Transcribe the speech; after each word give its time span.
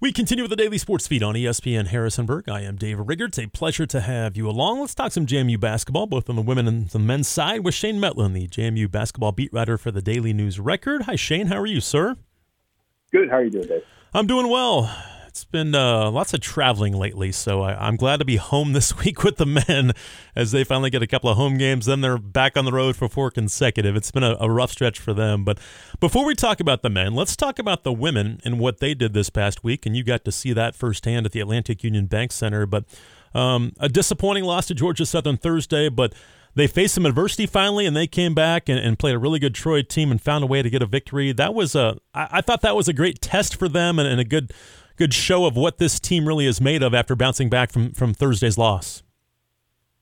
We 0.00 0.12
continue 0.12 0.44
with 0.44 0.50
the 0.50 0.56
daily 0.56 0.78
sports 0.78 1.08
feed 1.08 1.24
on 1.24 1.34
ESPN 1.34 1.88
Harrisonburg. 1.88 2.48
I 2.48 2.60
am 2.60 2.76
Dave 2.76 3.00
Rigger. 3.00 3.24
It's 3.24 3.38
a 3.38 3.48
pleasure 3.48 3.84
to 3.86 4.00
have 4.00 4.36
you 4.36 4.48
along. 4.48 4.78
Let's 4.78 4.94
talk 4.94 5.10
some 5.10 5.26
JMU 5.26 5.58
basketball, 5.58 6.06
both 6.06 6.30
on 6.30 6.36
the 6.36 6.42
women 6.42 6.68
and 6.68 6.88
the 6.88 7.00
men's 7.00 7.26
side, 7.26 7.64
with 7.64 7.74
Shane 7.74 7.98
Mettlen, 7.98 8.32
the 8.32 8.46
JMU 8.46 8.88
basketball 8.88 9.32
beat 9.32 9.52
writer 9.52 9.76
for 9.76 9.90
the 9.90 10.00
Daily 10.00 10.32
News 10.32 10.60
Record. 10.60 11.02
Hi, 11.02 11.16
Shane. 11.16 11.48
How 11.48 11.56
are 11.56 11.66
you, 11.66 11.80
sir? 11.80 12.14
Good. 13.10 13.28
How 13.28 13.38
are 13.38 13.42
you 13.42 13.50
doing, 13.50 13.66
Dave? 13.66 13.82
I'm 14.14 14.28
doing 14.28 14.48
well. 14.48 14.84
It's 15.38 15.44
been 15.44 15.72
uh, 15.72 16.10
lots 16.10 16.34
of 16.34 16.40
traveling 16.40 16.94
lately, 16.94 17.30
so 17.30 17.62
I, 17.62 17.86
am 17.86 17.94
glad 17.94 18.16
to 18.16 18.24
be 18.24 18.38
home 18.38 18.72
this 18.72 18.98
week 18.98 19.22
with 19.22 19.36
the 19.36 19.46
men 19.46 19.92
as 20.34 20.50
they 20.50 20.64
finally 20.64 20.90
get 20.90 21.00
a 21.00 21.06
couple 21.06 21.30
of 21.30 21.36
home 21.36 21.58
games. 21.58 21.86
Then 21.86 22.00
they're 22.00 22.18
back 22.18 22.56
on 22.56 22.64
the 22.64 22.72
road 22.72 22.96
for 22.96 23.08
four 23.08 23.30
consecutive. 23.30 23.94
It's 23.94 24.10
been 24.10 24.24
a, 24.24 24.36
a 24.40 24.50
rough 24.50 24.72
stretch 24.72 24.98
for 24.98 25.14
them. 25.14 25.44
But 25.44 25.60
before 26.00 26.26
we 26.26 26.34
talk 26.34 26.58
about 26.58 26.82
the 26.82 26.90
men, 26.90 27.14
let's 27.14 27.36
talk 27.36 27.60
about 27.60 27.84
the 27.84 27.92
women 27.92 28.40
and 28.44 28.58
what 28.58 28.80
they 28.80 28.94
did 28.94 29.12
this 29.12 29.30
past 29.30 29.62
week. 29.62 29.86
And 29.86 29.96
you 29.96 30.02
got 30.02 30.24
to 30.24 30.32
see 30.32 30.52
that 30.54 30.74
firsthand 30.74 31.24
at 31.24 31.30
the 31.30 31.38
Atlantic 31.38 31.84
Union 31.84 32.06
Bank 32.06 32.32
Center. 32.32 32.66
But 32.66 32.86
um, 33.32 33.74
a 33.78 33.88
disappointing 33.88 34.42
loss 34.42 34.66
to 34.66 34.74
Georgia 34.74 35.06
Southern 35.06 35.36
Thursday, 35.36 35.88
but 35.88 36.14
they 36.56 36.66
faced 36.66 36.94
some 36.96 37.06
adversity 37.06 37.46
finally, 37.46 37.86
and 37.86 37.96
they 37.96 38.08
came 38.08 38.34
back 38.34 38.68
and, 38.68 38.80
and, 38.80 38.98
played 38.98 39.14
a 39.14 39.18
really 39.18 39.38
good 39.38 39.54
Troy 39.54 39.82
team 39.82 40.10
and 40.10 40.20
found 40.20 40.42
a 40.42 40.46
way 40.48 40.62
to 40.62 40.68
get 40.68 40.82
a 40.82 40.86
victory. 40.86 41.30
That 41.30 41.54
was 41.54 41.76
a, 41.76 41.98
I, 42.12 42.28
I 42.32 42.40
thought 42.40 42.62
that 42.62 42.74
was 42.74 42.88
a 42.88 42.92
great 42.92 43.20
test 43.20 43.54
for 43.54 43.68
them 43.68 44.00
and, 44.00 44.08
and, 44.08 44.20
a 44.20 44.24
good 44.24 44.52
good 44.98 45.14
show 45.14 45.46
of 45.46 45.56
what 45.56 45.78
this 45.78 46.00
team 46.00 46.26
really 46.26 46.46
is 46.46 46.60
made 46.60 46.82
of 46.82 46.92
after 46.92 47.14
bouncing 47.14 47.48
back 47.48 47.70
from 47.70 47.92
from 47.92 48.12
Thursday's 48.12 48.58
loss. 48.58 49.02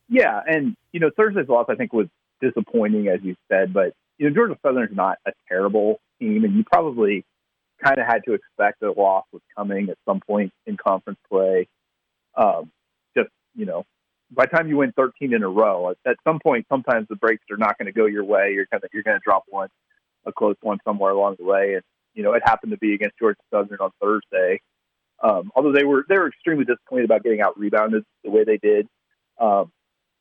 Yeah, 0.08 0.40
and 0.46 0.76
you 0.92 1.00
know 1.00 1.10
Thursday's 1.16 1.48
loss 1.48 1.66
I 1.68 1.74
think 1.74 1.92
was 1.92 2.08
disappointing 2.40 3.08
as 3.08 3.20
you 3.22 3.36
said, 3.48 3.72
but 3.72 3.92
you 4.18 4.28
know 4.28 4.34
Georgia 4.34 4.58
Southern's 4.62 4.96
not 4.96 5.18
a 5.26 5.32
terrible 5.48 6.00
team, 6.18 6.44
and 6.44 6.54
you 6.54 6.64
probably 6.64 7.24
kind 7.84 7.98
of 7.98 8.06
had 8.06 8.20
to 8.26 8.32
expect 8.32 8.82
a 8.82 8.90
loss 8.90 9.24
was 9.32 9.42
coming 9.56 9.90
at 9.90 9.98
some 10.06 10.20
point 10.20 10.52
in 10.64 10.76
conference 10.76 11.18
play. 11.28 11.68
Um, 12.34 12.70
just 13.14 13.28
you 13.54 13.66
know, 13.66 13.84
by 14.30 14.46
the 14.46 14.56
time 14.56 14.68
you 14.68 14.78
win 14.78 14.92
13 14.92 15.34
in 15.34 15.42
a 15.42 15.48
row, 15.48 15.90
at, 15.90 15.96
at 16.06 16.16
some 16.24 16.38
point, 16.42 16.66
sometimes 16.70 17.06
the 17.08 17.16
breaks 17.16 17.44
are 17.50 17.58
not 17.58 17.76
going 17.78 17.86
to 17.86 17.92
go 17.92 18.06
your 18.06 18.24
way. 18.24 18.52
You're 18.54 18.66
kind 18.66 18.82
of 18.82 18.90
you're 18.94 19.02
going 19.02 19.18
to 19.18 19.22
drop 19.24 19.44
one, 19.48 19.68
a 20.24 20.32
close 20.32 20.56
one 20.62 20.78
somewhere 20.84 21.12
along 21.12 21.36
the 21.38 21.44
way, 21.44 21.74
and 21.74 21.82
you 22.14 22.22
know 22.22 22.32
it 22.32 22.42
happened 22.46 22.72
to 22.72 22.78
be 22.78 22.94
against 22.94 23.18
Georgia 23.18 23.40
Southern 23.50 23.78
on 23.80 23.90
Thursday. 24.00 24.62
Um, 25.22 25.50
although 25.56 25.72
they 25.72 25.84
were 25.84 26.04
they 26.08 26.18
were 26.18 26.28
extremely 26.28 26.64
disappointed 26.64 27.06
about 27.06 27.22
getting 27.22 27.40
out 27.40 27.58
rebounded 27.58 28.04
the 28.24 28.30
way 28.30 28.44
they 28.44 28.58
did. 28.58 28.86
Um, 29.40 29.72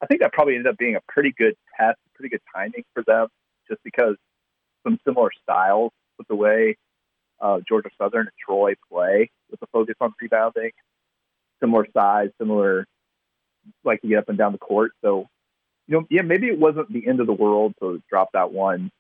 I 0.02 0.08
think 0.08 0.22
that 0.22 0.34
probably 0.34 0.56
ended 0.56 0.68
up 0.68 0.78
being 0.78 0.96
a 0.96 1.02
pretty 1.08 1.34
good 1.38 1.56
test, 1.80 1.98
pretty 2.16 2.30
good 2.30 2.42
timing 2.54 2.84
for 2.94 3.04
them, 3.06 3.28
just 3.68 3.82
because 3.84 4.16
some 4.84 5.00
similar 5.06 5.32
styles 5.44 5.92
with 6.18 6.28
the 6.28 6.36
way 6.36 6.78
uh, 7.42 7.60
Georgia 7.68 7.90
Southern 7.98 8.22
and 8.22 8.30
Troy 8.44 8.76
play 8.92 9.30
with 9.50 9.60
the 9.60 9.68
focus 9.68 9.96
on 10.00 10.14
rebounding, 10.22 10.72
similar 11.62 11.88
size, 11.94 12.30
similar 12.40 12.86
like 13.84 14.02
to 14.02 14.08
get 14.08 14.20
up 14.20 14.30
and 14.30 14.38
down 14.38 14.52
the 14.52 14.58
court. 14.58 14.92
So, 15.04 15.28
you 15.88 15.98
know, 15.98 16.06
yeah, 16.10 16.22
maybe 16.22 16.48
it 16.48 16.60
wasn't 16.60 16.92
the 16.92 17.08
end 17.08 17.20
of 17.20 17.28
the 17.28 17.34
world 17.34 17.74
to 17.82 18.02
drop 18.10 18.30
that 18.34 18.52
one 18.52 18.92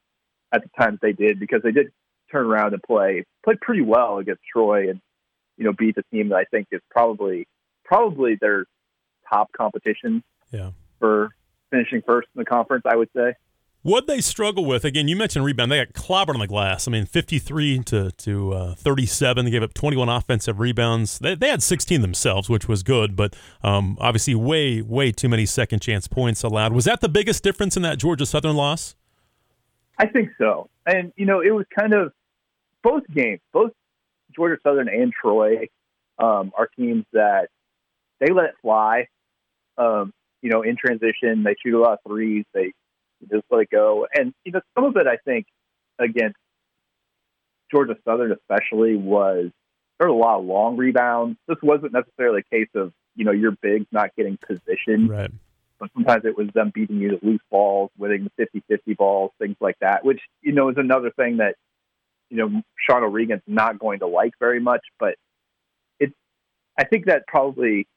at 0.51 0.63
the 0.63 0.69
time 0.79 0.93
that 0.93 1.01
they 1.01 1.13
did 1.13 1.39
because 1.39 1.61
they 1.63 1.71
did 1.71 1.91
turn 2.31 2.45
around 2.45 2.73
and 2.73 2.81
play 2.83 3.23
played 3.43 3.61
pretty 3.61 3.81
well 3.81 4.17
against 4.17 4.41
Troy 4.51 4.89
and 4.89 4.99
you 5.57 5.65
know, 5.65 5.73
beat 5.73 5.95
the 5.95 6.03
team 6.11 6.29
that 6.29 6.35
I 6.35 6.45
think 6.45 6.67
is 6.71 6.81
probably 6.89 7.47
probably 7.83 8.37
their 8.39 8.65
top 9.29 9.51
competition 9.53 10.23
yeah. 10.51 10.71
for 10.99 11.29
finishing 11.71 12.01
first 12.05 12.27
in 12.35 12.39
the 12.39 12.45
conference, 12.45 12.83
I 12.85 12.95
would 12.95 13.09
say. 13.15 13.33
What 13.81 14.07
they 14.07 14.19
struggle 14.19 14.65
with 14.65 14.83
again, 14.83 15.07
you 15.07 15.15
mentioned 15.15 15.45
rebound. 15.45 15.71
They 15.71 15.77
got 15.77 15.93
clobbered 15.93 16.33
on 16.33 16.39
the 16.39 16.47
glass. 16.47 16.87
I 16.87 16.91
mean, 16.91 17.05
fifty-three 17.05 17.83
to 17.83 18.09
to 18.09 18.51
uh, 18.51 18.73
thirty-seven. 18.73 19.45
They 19.45 19.51
gave 19.51 19.61
up 19.61 19.75
twenty-one 19.75 20.09
offensive 20.09 20.59
rebounds. 20.59 21.19
They, 21.19 21.35
they 21.35 21.49
had 21.49 21.61
sixteen 21.61 22.01
themselves, 22.01 22.49
which 22.49 22.67
was 22.67 22.81
good, 22.81 23.15
but 23.15 23.35
um, 23.61 23.95
obviously 24.01 24.33
way 24.33 24.81
way 24.81 25.11
too 25.11 25.29
many 25.29 25.45
second 25.45 25.81
chance 25.81 26.07
points 26.07 26.41
allowed. 26.41 26.73
Was 26.73 26.85
that 26.85 27.01
the 27.01 27.09
biggest 27.09 27.43
difference 27.43 27.77
in 27.77 27.83
that 27.83 27.99
Georgia 27.99 28.25
Southern 28.25 28.55
loss? 28.55 28.95
I 29.99 30.07
think 30.07 30.29
so. 30.39 30.67
And 30.87 31.13
you 31.15 31.27
know, 31.27 31.41
it 31.41 31.51
was 31.51 31.67
kind 31.79 31.93
of 31.93 32.11
both 32.81 33.03
games, 33.13 33.41
both 33.53 33.71
Georgia 34.35 34.59
Southern 34.63 34.89
and 34.89 35.13
Troy 35.13 35.69
um, 36.19 36.51
are 36.57 36.67
teams 36.77 37.05
that 37.13 37.49
they 38.19 38.31
let 38.31 38.45
it 38.45 38.55
fly. 38.61 39.07
Um, 39.77 40.13
you 40.41 40.49
know, 40.49 40.61
in 40.61 40.77
transition, 40.77 41.43
they 41.43 41.55
shoot 41.63 41.77
a 41.77 41.79
lot 41.79 41.93
of 41.93 41.99
threes. 42.07 42.45
They 42.53 42.73
just 43.31 43.45
let 43.49 43.61
it 43.61 43.69
go, 43.69 44.07
and 44.13 44.33
you 44.43 44.51
know, 44.51 44.61
some 44.75 44.85
of 44.85 44.95
it 44.97 45.07
I 45.07 45.17
think 45.17 45.47
against 45.99 46.37
Georgia 47.71 47.95
Southern 48.05 48.31
especially 48.31 48.95
was 48.95 49.51
there 49.99 50.07
were 50.07 50.13
a 50.13 50.17
lot 50.17 50.39
of 50.39 50.45
long 50.45 50.77
rebounds. 50.77 51.37
This 51.47 51.57
wasn't 51.63 51.93
necessarily 51.93 52.41
a 52.41 52.55
case 52.55 52.69
of 52.75 52.93
you 53.15 53.25
know 53.25 53.31
your 53.31 53.51
bigs 53.51 53.87
not 53.91 54.15
getting 54.15 54.37
position, 54.37 55.07
right? 55.07 55.31
But 55.79 55.89
sometimes 55.93 56.25
it 56.25 56.37
was 56.37 56.47
them 56.53 56.71
beating 56.73 56.99
you 56.99 57.17
to 57.17 57.25
loose 57.25 57.41
balls, 57.51 57.91
winning 57.97 58.29
the 58.37 58.49
50-50 58.71 58.95
balls, 58.95 59.31
things 59.39 59.57
like 59.59 59.77
that, 59.81 60.05
which 60.05 60.21
you 60.41 60.53
know 60.53 60.69
is 60.69 60.77
another 60.77 61.11
thing 61.11 61.37
that 61.37 61.55
you 62.29 62.37
know 62.37 62.61
Sean 62.77 63.03
O'Regan's 63.03 63.43
not 63.47 63.79
going 63.79 63.99
to 63.99 64.07
like 64.07 64.33
very 64.39 64.59
much. 64.59 64.81
But 64.99 65.15
it's 65.99 66.13
I 66.79 66.85
think 66.85 67.05
that 67.05 67.23
probably 67.27 67.87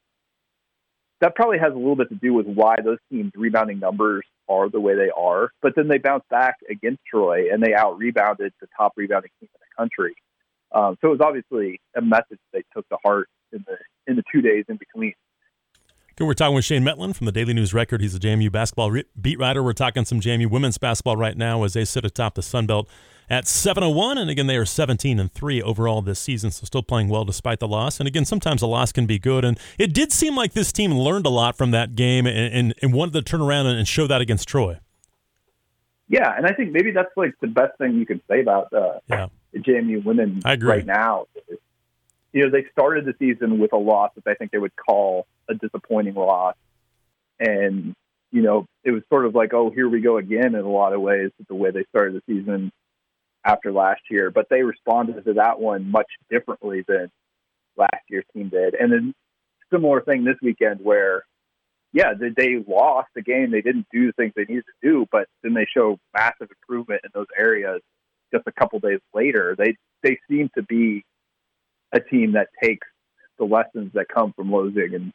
that 1.20 1.34
probably 1.34 1.58
has 1.58 1.72
a 1.72 1.76
little 1.76 1.96
bit 1.96 2.08
to 2.10 2.14
do 2.14 2.32
with 2.32 2.46
why 2.46 2.76
those 2.82 2.98
teams' 3.10 3.32
rebounding 3.34 3.78
numbers 3.78 4.24
are 4.48 4.68
the 4.68 4.80
way 4.80 4.94
they 4.94 5.10
are. 5.16 5.50
But 5.62 5.74
then 5.76 5.88
they 5.88 5.98
bounced 5.98 6.28
back 6.28 6.56
against 6.70 7.00
Troy 7.10 7.52
and 7.52 7.62
they 7.62 7.74
out 7.74 7.98
rebounded 7.98 8.52
the 8.60 8.68
top 8.76 8.92
rebounding 8.96 9.30
team 9.40 9.48
in 9.52 9.60
the 9.60 9.82
country. 9.82 10.14
Um, 10.72 10.96
so 11.00 11.08
it 11.08 11.18
was 11.18 11.20
obviously 11.20 11.80
a 11.96 12.02
message 12.02 12.38
they 12.52 12.62
took 12.74 12.88
to 12.88 12.98
heart 13.04 13.28
in 13.52 13.64
the 13.66 13.76
in 14.06 14.16
the 14.16 14.22
two 14.32 14.40
days 14.40 14.64
in 14.68 14.76
between. 14.76 15.14
Good. 16.16 16.26
We're 16.26 16.34
talking 16.34 16.54
with 16.54 16.64
Shane 16.64 16.82
Mettlen 16.82 17.14
from 17.14 17.26
the 17.26 17.32
Daily 17.32 17.54
News 17.54 17.72
Record. 17.72 18.00
He's 18.00 18.14
a 18.14 18.18
JMU 18.18 18.50
basketball 18.50 18.90
re- 18.90 19.04
beat 19.20 19.38
writer. 19.38 19.62
We're 19.62 19.72
talking 19.72 20.04
some 20.04 20.20
JMU 20.20 20.50
women's 20.50 20.76
basketball 20.76 21.16
right 21.16 21.36
now 21.36 21.62
as 21.62 21.74
they 21.74 21.84
sit 21.84 22.04
atop 22.04 22.34
the 22.34 22.42
Sun 22.42 22.66
Belt 22.66 22.88
at 23.30 23.46
701 23.46 24.18
and 24.18 24.30
again 24.30 24.46
they 24.46 24.56
are 24.56 24.64
17 24.64 25.18
and 25.18 25.32
3 25.32 25.62
overall 25.62 26.02
this 26.02 26.18
season 26.18 26.50
so 26.50 26.64
still 26.64 26.82
playing 26.82 27.08
well 27.08 27.24
despite 27.24 27.60
the 27.60 27.68
loss. 27.68 28.00
And 28.00 28.06
again 28.06 28.24
sometimes 28.24 28.62
a 28.62 28.66
loss 28.66 28.92
can 28.92 29.06
be 29.06 29.18
good 29.18 29.44
and 29.44 29.58
it 29.78 29.92
did 29.92 30.12
seem 30.12 30.34
like 30.34 30.52
this 30.52 30.72
team 30.72 30.92
learned 30.92 31.26
a 31.26 31.30
lot 31.30 31.56
from 31.56 31.70
that 31.72 31.94
game 31.94 32.26
and, 32.26 32.54
and, 32.54 32.74
and 32.82 32.92
wanted 32.92 33.12
to 33.14 33.22
turn 33.22 33.40
around 33.40 33.66
and 33.66 33.86
show 33.86 34.06
that 34.06 34.20
against 34.20 34.48
troy. 34.48 34.78
Yeah 36.08 36.32
and 36.36 36.46
i 36.46 36.52
think 36.52 36.72
maybe 36.72 36.90
that's 36.90 37.14
like 37.16 37.34
the 37.40 37.48
best 37.48 37.76
thing 37.78 37.94
you 37.94 38.06
can 38.06 38.20
say 38.30 38.40
about 38.40 38.72
uh, 38.72 39.00
yeah. 39.08 39.26
the 39.52 39.60
jmu 39.60 40.04
women 40.04 40.40
right 40.44 40.86
now. 40.86 41.26
You 42.32 42.44
know 42.44 42.50
they 42.50 42.66
started 42.72 43.04
the 43.04 43.14
season 43.18 43.58
with 43.58 43.72
a 43.72 43.78
loss 43.78 44.12
that 44.14 44.30
i 44.30 44.34
think 44.34 44.50
they 44.50 44.58
would 44.58 44.76
call 44.76 45.26
a 45.48 45.54
disappointing 45.54 46.14
loss. 46.14 46.54
And 47.40 47.94
you 48.30 48.42
know, 48.42 48.66
it 48.84 48.90
was 48.90 49.02
sort 49.08 49.24
of 49.24 49.34
like, 49.34 49.54
oh, 49.54 49.70
here 49.70 49.88
we 49.88 50.00
go 50.00 50.18
again 50.18 50.54
in 50.54 50.60
a 50.60 50.68
lot 50.68 50.92
of 50.92 51.00
ways 51.00 51.30
with 51.38 51.48
the 51.48 51.54
way 51.54 51.70
they 51.70 51.84
started 51.84 52.14
the 52.14 52.22
season 52.26 52.72
after 53.44 53.72
last 53.72 54.02
year, 54.10 54.30
but 54.30 54.46
they 54.50 54.62
responded 54.62 55.24
to 55.24 55.34
that 55.34 55.60
one 55.60 55.90
much 55.90 56.10
differently 56.30 56.84
than 56.86 57.10
last 57.76 58.02
year's 58.08 58.24
team 58.34 58.48
did. 58.48 58.74
And 58.74 58.92
then 58.92 59.14
similar 59.72 60.00
thing 60.00 60.24
this 60.24 60.36
weekend 60.42 60.80
where, 60.82 61.24
yeah, 61.92 62.12
they, 62.18 62.30
they 62.36 62.64
lost 62.66 63.08
the 63.14 63.22
game. 63.22 63.50
They 63.50 63.62
didn't 63.62 63.86
do 63.92 64.06
the 64.06 64.12
things 64.12 64.32
they 64.36 64.44
needed 64.44 64.64
to 64.64 64.88
do, 64.88 65.06
but 65.10 65.28
then 65.42 65.54
they 65.54 65.66
show 65.74 65.98
massive 66.14 66.48
improvement 66.50 67.02
in 67.04 67.10
those 67.14 67.28
areas 67.36 67.80
just 68.32 68.46
a 68.46 68.52
couple 68.52 68.78
days 68.80 69.00
later. 69.14 69.54
They 69.56 69.76
they 70.02 70.18
seem 70.30 70.50
to 70.54 70.62
be 70.62 71.04
a 71.92 72.00
team 72.00 72.32
that 72.32 72.48
takes 72.62 72.86
the 73.38 73.44
lessons 73.44 73.92
that 73.94 74.06
come 74.12 74.32
from 74.34 74.52
losing, 74.52 74.94
and 74.94 75.12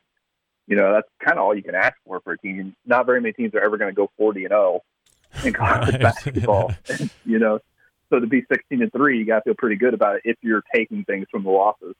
you 0.68 0.76
know 0.76 0.94
that's 0.94 1.08
kind 1.24 1.38
of 1.38 1.46
all 1.46 1.56
you 1.56 1.64
can 1.64 1.76
ask 1.76 1.94
for 2.06 2.20
for 2.22 2.34
a 2.34 2.38
team. 2.38 2.76
Not 2.86 3.06
very 3.06 3.22
many 3.22 3.34
teams 3.34 3.54
are 3.54 3.64
ever 3.64 3.78
going 3.78 3.92
to 3.92 3.96
go 3.96 4.10
forty 4.18 4.46
and 4.46 4.52
zero 4.52 4.82
oh 4.82 5.48
in 5.48 5.54
college 5.54 6.00
basketball. 6.00 6.74
you 7.26 7.40
know, 7.40 7.60
so 8.14 8.20
to 8.20 8.28
be 8.28 8.46
16 8.48 8.82
and 8.82 8.92
three, 8.92 9.18
you 9.18 9.26
got 9.26 9.40
to 9.40 9.42
feel 9.44 9.54
pretty 9.56 9.76
good 9.76 9.94
about 9.94 10.18
it 10.18 10.22
if 10.26 10.38
you're 10.42 10.64
taking 10.74 11.04
things 11.04 11.26
from 11.32 11.44
the 11.44 11.50
losses. 11.50 11.96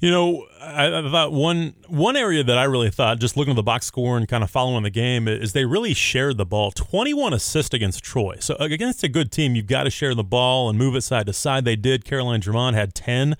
You 0.00 0.10
know, 0.10 0.46
I, 0.60 0.86
I, 0.86 1.10
thought 1.10 1.30
one 1.30 1.74
one 1.86 2.16
area 2.16 2.42
that 2.42 2.56
I 2.56 2.64
really 2.64 2.90
thought, 2.90 3.18
just 3.18 3.36
looking 3.36 3.52
at 3.52 3.56
the 3.56 3.62
box 3.62 3.84
score 3.84 4.16
and 4.16 4.26
kind 4.26 4.42
of 4.42 4.50
following 4.50 4.82
the 4.82 4.90
game, 4.90 5.28
is 5.28 5.52
they 5.52 5.66
really 5.66 5.92
shared 5.92 6.38
the 6.38 6.46
ball. 6.46 6.70
Twenty 6.70 7.12
one 7.12 7.34
assists 7.34 7.74
against 7.74 8.02
Troy. 8.02 8.36
So 8.40 8.56
against 8.58 9.04
a 9.04 9.08
good 9.08 9.30
team, 9.30 9.54
you've 9.54 9.66
got 9.66 9.82
to 9.82 9.90
share 9.90 10.14
the 10.14 10.24
ball 10.24 10.70
and 10.70 10.78
move 10.78 10.96
it 10.96 11.02
side 11.02 11.26
to 11.26 11.34
side. 11.34 11.66
They 11.66 11.76
did. 11.76 12.06
Caroline 12.06 12.40
Drummond 12.40 12.76
had 12.76 12.94
ten 12.94 13.36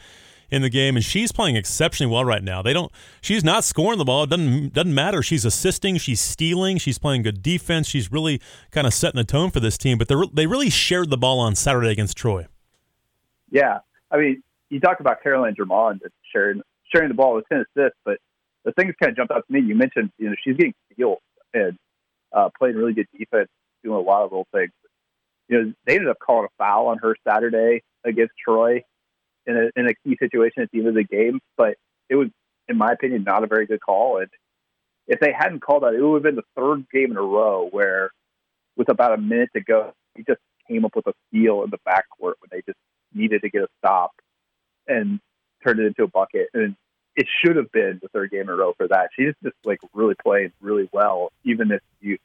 in 0.51 0.63
the 0.63 0.71
game, 0.71 0.97
and 0.97 1.05
she's 1.05 1.33
playing 1.33 1.57
exceptionally 1.57 2.13
well 2.13 2.25
right 2.25 2.43
now. 2.43 2.63
They 2.63 2.73
don't. 2.73 2.91
She's 3.21 3.45
not 3.45 3.65
scoring 3.65 3.99
the 3.99 4.05
ball. 4.05 4.25
It 4.25 4.31
doesn't 4.31 4.73
doesn't 4.73 4.95
matter. 4.95 5.23
She's 5.23 5.45
assisting. 5.45 5.99
She's 5.99 6.21
stealing. 6.21 6.79
She's 6.79 6.99
playing 6.99 7.23
good 7.23 7.43
defense. 7.43 7.89
She's 7.89 8.11
really 8.11 8.41
kind 8.71 8.87
of 8.87 8.95
setting 8.95 9.19
the 9.19 9.25
tone 9.25 9.51
for 9.51 9.61
this 9.61 9.79
team. 9.79 9.99
But 9.99 10.09
they 10.09 10.15
they 10.33 10.47
really 10.47 10.71
shared 10.71 11.11
the 11.11 11.19
ball 11.19 11.39
on 11.41 11.55
Saturday 11.55 11.91
against 11.91 12.17
Troy. 12.17 12.47
Yeah, 13.51 13.81
I 14.11 14.17
mean, 14.19 14.43
you 14.69 14.81
talk 14.81 15.01
about 15.01 15.23
Caroline 15.23 15.55
Drummond 15.55 16.03
sharing 16.33 16.63
sharing 16.93 17.09
the 17.09 17.15
ball 17.15 17.35
with 17.35 17.49
ten 17.49 17.65
assists, 17.77 17.99
but 18.05 18.19
the 18.65 18.73
thing 18.73 18.89
that 18.89 18.99
kind 18.99 19.11
of 19.11 19.17
jumped 19.17 19.33
out 19.33 19.47
to 19.47 19.53
me, 19.53 19.61
you 19.61 19.75
mentioned, 19.75 20.11
you 20.19 20.29
know, 20.29 20.37
she's 20.43 20.57
getting 20.57 20.75
steals 20.93 21.19
and 21.55 21.79
uh, 22.33 22.51
playing 22.59 22.77
really 22.77 22.93
good 22.93 23.09
defense, 23.17 23.49
doing 23.83 23.97
a 23.97 24.01
lot 24.01 24.25
of 24.25 24.33
little 24.33 24.47
things. 24.53 24.71
You 25.49 25.63
know, 25.63 25.73
they 25.87 25.95
ended 25.95 26.09
up 26.09 26.19
calling 26.25 26.47
a 26.47 26.55
foul 26.63 26.89
on 26.89 26.99
her 26.99 27.17
Saturday 27.27 27.83
against 28.05 28.33
Troy, 28.43 28.85
in 29.47 29.57
a 29.57 29.81
in 29.81 29.87
a 29.87 29.95
key 30.05 30.17
situation 30.19 30.63
at 30.63 30.71
the 30.71 30.79
end 30.79 30.89
of 30.89 30.95
the 30.95 31.05
game. 31.05 31.41
But 31.57 31.77
it 32.09 32.17
was, 32.17 32.29
in 32.69 32.77
my 32.77 32.93
opinion, 32.93 33.25
not 33.25 33.45
a 33.45 33.47
very 33.47 33.67
good 33.67 33.81
call. 33.81 34.19
And 34.19 34.29
if 35.07 35.21
they 35.21 35.33
hadn't 35.37 35.61
called 35.61 35.83
that, 35.83 35.95
it 35.95 36.03
would 36.03 36.17
have 36.17 36.23
been 36.23 36.37
the 36.37 36.43
third 36.57 36.87
game 36.93 37.11
in 37.11 37.17
a 37.17 37.23
row 37.23 37.69
where, 37.71 38.11
with 38.77 38.89
about 38.89 39.15
a 39.15 39.21
minute 39.21 39.51
to 39.55 39.61
go, 39.61 39.93
he 40.15 40.23
just 40.23 40.41
came 40.69 40.85
up 40.85 40.95
with 40.95 41.07
a 41.07 41.15
steal 41.29 41.65
in 41.65 41.71
the 41.71 41.79
backcourt 41.79 42.35
when 42.39 42.49
they 42.51 42.63
just 42.67 42.79
needed 43.13 43.43
to 43.43 43.51
get 43.51 43.63
a 43.63 43.69
stop 43.79 44.13
and 44.87 45.21
turned 45.65 45.81
it 45.81 45.87
into 45.87 46.05
a 46.05 46.09
bucket. 46.09 46.49
And 46.55 46.77
it 47.17 47.27
should 47.43 47.57
have 47.57 47.73
been 47.73 47.99
the 48.03 48.09
third 48.09 48.31
game 48.31 48.43
in 48.43 48.49
a 48.51 48.55
row 48.55 48.73
for 48.77 48.89
that. 48.89 49.11
She's 49.19 49.35
just 49.43 49.57
like 49.65 49.81
really 49.93 50.15
playing 50.23 50.53
really 50.61 50.89
well, 50.93 51.33
even 51.45 51.73
if 51.73 51.81
you, 52.01 52.19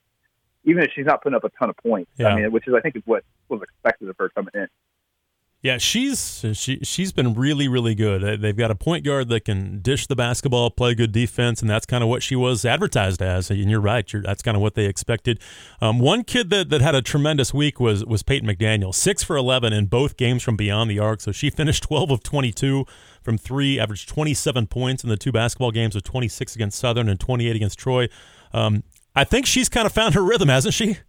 even 0.63 0.83
if 0.83 0.91
she's 0.95 1.05
not 1.05 1.23
putting 1.23 1.35
up 1.35 1.43
a 1.43 1.49
ton 1.49 1.69
of 1.69 1.77
points. 1.77 2.11
Yeah. 2.17 2.27
I 2.27 2.35
mean, 2.35 2.51
which 2.51 2.67
is 2.67 2.73
I 2.73 2.81
think 2.81 2.95
is 2.95 3.03
what 3.05 3.23
was 3.49 3.61
expected 3.61 4.09
of 4.09 4.15
her 4.19 4.29
coming 4.29 4.51
in. 4.53 4.67
Yeah, 5.65 5.79
she's 5.79 6.45
she 6.53 6.77
she's 6.83 7.11
been 7.11 7.33
really 7.33 7.67
really 7.67 7.95
good. 7.95 8.39
They've 8.39 8.55
got 8.55 8.69
a 8.69 8.75
point 8.75 9.03
guard 9.03 9.29
that 9.29 9.45
can 9.45 9.81
dish 9.81 10.05
the 10.05 10.15
basketball, 10.15 10.69
play 10.69 10.93
good 10.93 11.11
defense, 11.11 11.59
and 11.59 11.67
that's 11.67 11.87
kind 11.87 12.03
of 12.03 12.07
what 12.07 12.21
she 12.21 12.35
was 12.35 12.65
advertised 12.65 13.19
as. 13.19 13.49
And 13.49 13.67
you're 13.71 13.81
right, 13.81 14.13
you're, 14.13 14.21
that's 14.21 14.43
kind 14.43 14.55
of 14.55 14.61
what 14.61 14.75
they 14.75 14.85
expected. 14.85 15.39
Um, 15.81 15.97
one 15.97 16.23
kid 16.23 16.51
that, 16.51 16.69
that 16.69 16.81
had 16.81 16.93
a 16.93 17.01
tremendous 17.01 17.51
week 17.51 17.79
was 17.79 18.05
was 18.05 18.21
Peyton 18.21 18.47
McDaniel, 18.47 18.93
six 18.93 19.23
for 19.23 19.35
eleven 19.35 19.73
in 19.73 19.87
both 19.87 20.17
games 20.17 20.43
from 20.43 20.55
beyond 20.55 20.91
the 20.91 20.99
arc. 20.99 21.19
So 21.19 21.31
she 21.31 21.49
finished 21.49 21.81
twelve 21.87 22.11
of 22.11 22.21
twenty 22.21 22.51
two 22.51 22.85
from 23.23 23.39
three, 23.39 23.79
averaged 23.79 24.07
twenty 24.07 24.35
seven 24.35 24.67
points 24.67 25.03
in 25.03 25.09
the 25.09 25.17
two 25.17 25.31
basketball 25.31 25.71
games, 25.71 25.95
with 25.95 26.03
twenty 26.03 26.27
six 26.27 26.53
against 26.53 26.77
Southern 26.77 27.09
and 27.09 27.19
twenty 27.19 27.47
eight 27.47 27.55
against 27.55 27.79
Troy. 27.79 28.07
Um, 28.53 28.83
I 29.15 29.23
think 29.23 29.47
she's 29.47 29.69
kind 29.69 29.87
of 29.87 29.91
found 29.91 30.13
her 30.13 30.21
rhythm, 30.21 30.49
hasn't 30.49 30.75
she? 30.75 30.99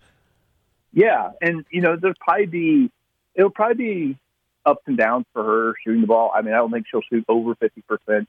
Yeah, 0.95 1.33
and 1.43 1.67
you 1.71 1.83
know, 1.83 1.99
there'll 2.01 2.17
probably 2.23 2.47
be 2.47 2.91
it'll 3.35 3.51
probably 3.51 3.85
be 3.85 4.19
ups 4.67 4.83
and 4.87 4.99
downs 4.99 5.25
for 5.33 5.43
her 5.45 5.75
shooting 5.83 6.03
the 6.03 6.07
ball. 6.07 6.33
I 6.35 6.43
mean, 6.43 6.53
I 6.53 6.59
don't 6.59 6.71
think 6.71 6.87
she'll 6.91 7.03
shoot 7.03 7.25
over 7.29 7.55
fifty 7.55 7.83
percent 7.83 8.29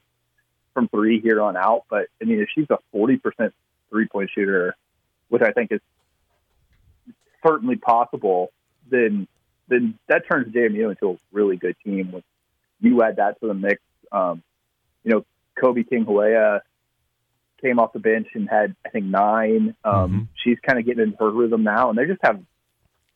from 0.73 0.87
three 0.87 1.19
here 1.19 1.41
on 1.41 1.57
out, 1.57 1.83
but 1.89 2.07
I 2.21 2.25
mean, 2.25 2.39
if 2.39 2.49
she's 2.53 2.69
a 2.69 2.77
forty 2.91 3.17
percent 3.17 3.53
three 3.89 4.07
point 4.07 4.29
shooter, 4.33 4.75
which 5.29 5.41
I 5.41 5.51
think 5.51 5.71
is 5.71 5.81
certainly 7.45 7.75
possible, 7.75 8.51
then 8.89 9.27
then 9.67 9.97
that 10.07 10.23
turns 10.31 10.53
JMU 10.53 10.91
into 10.91 11.11
a 11.11 11.17
really 11.31 11.57
good 11.57 11.75
team. 11.83 12.11
When 12.11 12.23
you 12.79 13.01
add 13.03 13.17
that 13.17 13.39
to 13.41 13.47
the 13.47 13.53
mix, 13.53 13.81
um, 14.11 14.43
you 15.03 15.11
know, 15.11 15.25
Kobe 15.59 15.83
King-Hoard 15.83 16.61
came 17.61 17.79
off 17.79 17.91
the 17.91 17.99
bench 17.99 18.27
and 18.33 18.47
had 18.49 18.75
I 18.85 18.89
think 18.89 19.05
nine. 19.05 19.75
Um, 19.83 19.93
Mm-hmm. 19.93 20.19
She's 20.43 20.59
kind 20.65 20.79
of 20.79 20.85
getting 20.85 21.03
into 21.03 21.17
her 21.17 21.29
rhythm 21.29 21.63
now, 21.63 21.89
and 21.89 21.97
they 21.97 22.05
just 22.05 22.21
have 22.23 22.39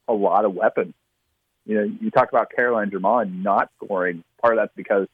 a 0.07 0.13
lot 0.13 0.43
of 0.45 0.53
weapons. 0.53 0.93
You 1.65 1.75
know, 1.75 1.95
you 2.01 2.11
talk 2.11 2.29
about 2.29 2.51
Caroline 2.55 2.89
Germond 2.89 3.43
not 3.43 3.69
scoring. 3.77 4.23
Part 4.41 4.57
of 4.57 4.63
that's 4.63 4.75
because, 4.75 5.07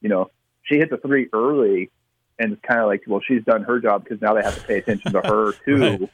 you 0.00 0.08
know, 0.08 0.30
she 0.62 0.76
hit 0.76 0.90
the 0.90 0.98
three 0.98 1.28
early, 1.32 1.90
and 2.38 2.52
it's 2.52 2.62
kind 2.62 2.80
of 2.80 2.86
like, 2.86 3.02
well, 3.06 3.20
she's 3.26 3.42
done 3.44 3.62
her 3.62 3.80
job 3.80 4.04
because 4.04 4.20
now 4.20 4.34
they 4.34 4.42
have 4.42 4.56
to 4.56 4.62
pay 4.62 4.78
attention 4.78 5.12
to 5.12 5.20
her 5.20 5.52
too. 5.64 6.08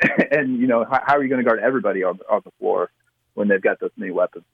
and 0.30 0.58
you 0.58 0.66
know, 0.66 0.84
how, 0.84 1.00
how 1.04 1.16
are 1.16 1.22
you 1.22 1.28
going 1.28 1.42
to 1.42 1.48
guard 1.48 1.60
everybody 1.60 2.02
on 2.02 2.18
on 2.28 2.42
the 2.44 2.50
floor 2.58 2.90
when 3.34 3.48
they've 3.48 3.62
got 3.62 3.80
those 3.80 3.90
many 3.96 4.12
weapons? 4.12 4.44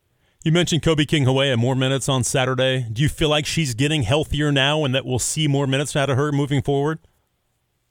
You 0.42 0.52
mentioned 0.52 0.82
Kobe 0.82 1.04
King-Hoard 1.04 1.58
more 1.58 1.74
minutes 1.74 2.08
on 2.08 2.24
Saturday. 2.24 2.86
Do 2.90 3.02
you 3.02 3.10
feel 3.10 3.28
like 3.28 3.44
she's 3.44 3.74
getting 3.74 4.04
healthier 4.04 4.50
now 4.50 4.86
and 4.86 4.94
that 4.94 5.04
we'll 5.04 5.18
see 5.18 5.46
more 5.46 5.66
minutes 5.66 5.94
out 5.94 6.08
of 6.08 6.16
her 6.16 6.32
moving 6.32 6.62
forward? 6.62 6.98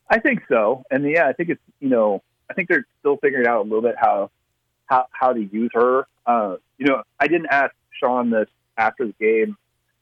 I 0.08 0.18
think 0.18 0.40
so, 0.48 0.82
and 0.90 1.08
yeah, 1.08 1.28
I 1.28 1.32
think 1.32 1.50
it's 1.50 1.62
you 1.78 1.88
know, 1.88 2.22
I 2.50 2.54
think 2.54 2.68
they're 2.68 2.86
still 2.98 3.16
figuring 3.18 3.46
out 3.46 3.60
a 3.60 3.62
little 3.62 3.82
bit 3.82 3.94
how 3.98 4.30
how 4.90 5.06
how 5.12 5.32
to 5.32 5.40
use 5.40 5.70
her. 5.72 6.06
Uh, 6.26 6.56
you 6.76 6.86
know, 6.86 7.02
I 7.18 7.28
didn't 7.28 7.46
ask 7.50 7.72
Sean 7.98 8.30
this 8.30 8.48
after 8.76 9.06
the 9.06 9.14
game. 9.18 9.56